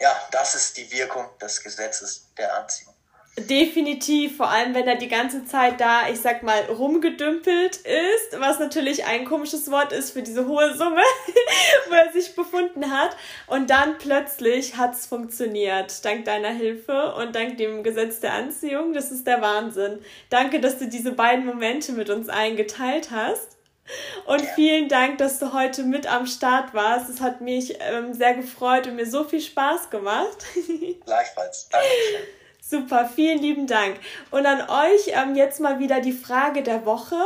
ja, 0.00 0.14
das 0.30 0.54
ist 0.54 0.76
die 0.76 0.90
Wirkung 0.90 1.26
des 1.40 1.62
Gesetzes 1.62 2.28
der 2.36 2.56
Anziehung. 2.56 2.94
Definitiv, 3.36 4.36
vor 4.36 4.48
allem 4.48 4.76
wenn 4.76 4.86
er 4.86 4.94
die 4.94 5.08
ganze 5.08 5.44
Zeit 5.44 5.80
da, 5.80 6.08
ich 6.08 6.20
sag 6.20 6.44
mal, 6.44 6.60
rumgedümpelt 6.66 7.78
ist, 7.78 8.38
was 8.38 8.60
natürlich 8.60 9.06
ein 9.06 9.24
komisches 9.24 9.72
Wort 9.72 9.92
ist 9.92 10.12
für 10.12 10.22
diese 10.22 10.46
hohe 10.46 10.76
Summe, 10.76 11.02
wo 11.88 11.94
er 11.94 12.12
sich 12.12 12.36
befunden 12.36 12.92
hat. 12.92 13.16
Und 13.48 13.70
dann 13.70 13.98
plötzlich 13.98 14.76
hat's 14.76 15.06
funktioniert, 15.06 16.04
dank 16.04 16.26
deiner 16.26 16.50
Hilfe 16.50 17.12
und 17.16 17.34
dank 17.34 17.58
dem 17.58 17.82
Gesetz 17.82 18.20
der 18.20 18.34
Anziehung. 18.34 18.92
Das 18.92 19.10
ist 19.10 19.26
der 19.26 19.42
Wahnsinn. 19.42 20.04
Danke, 20.30 20.60
dass 20.60 20.78
du 20.78 20.86
diese 20.86 21.10
beiden 21.10 21.44
Momente 21.44 21.90
mit 21.90 22.10
uns 22.10 22.28
eingeteilt 22.28 23.10
hast. 23.10 23.56
Und 24.26 24.40
vielen 24.54 24.88
Dank, 24.88 25.18
dass 25.18 25.38
du 25.38 25.52
heute 25.52 25.82
mit 25.82 26.06
am 26.06 26.26
Start 26.26 26.72
warst. 26.72 27.10
Es 27.10 27.20
hat 27.20 27.40
mich 27.40 27.76
ähm, 27.80 28.14
sehr 28.14 28.34
gefreut 28.34 28.86
und 28.86 28.96
mir 28.96 29.06
so 29.06 29.24
viel 29.24 29.40
Spaß 29.40 29.90
gemacht. 29.90 30.46
Gleichfalls. 31.04 31.68
Dankeschön. 31.70 32.26
Super, 32.60 33.10
vielen 33.14 33.40
lieben 33.40 33.66
Dank. 33.66 33.96
Und 34.30 34.46
an 34.46 34.62
euch 34.62 35.08
ähm, 35.08 35.34
jetzt 35.34 35.60
mal 35.60 35.78
wieder 35.78 36.00
die 36.00 36.12
Frage 36.12 36.62
der 36.62 36.86
Woche. 36.86 37.20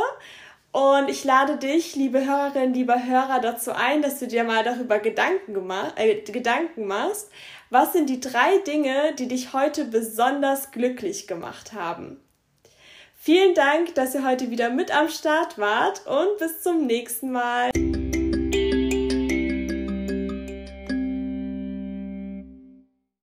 Und 0.71 1.09
ich 1.09 1.23
lade 1.23 1.57
dich, 1.57 1.95
liebe 1.95 2.25
Hörerinnen, 2.25 2.73
lieber 2.73 3.03
Hörer, 3.03 3.39
dazu 3.39 3.71
ein, 3.71 4.01
dass 4.01 4.19
du 4.19 4.27
dir 4.27 4.43
mal 4.43 4.63
darüber 4.63 4.99
Gedanken, 4.99 5.53
gemacht, 5.53 5.93
äh, 5.95 6.21
Gedanken 6.21 6.85
machst. 6.85 7.31
Was 7.69 7.93
sind 7.93 8.09
die 8.09 8.19
drei 8.19 8.57
Dinge, 8.67 9.13
die 9.17 9.27
dich 9.27 9.53
heute 9.53 9.85
besonders 9.85 10.71
glücklich 10.71 11.25
gemacht 11.25 11.73
haben? 11.73 12.19
Vielen 13.21 13.53
Dank, 13.53 13.95
dass 13.95 14.15
ihr 14.15 14.25
heute 14.25 14.49
wieder 14.49 14.69
mit 14.69 14.95
am 14.95 15.09
Start 15.09 15.57
wart 15.57 16.07
und 16.07 16.37
bis 16.39 16.61
zum 16.61 16.87
nächsten 16.87 17.33
Mal. 17.33 17.69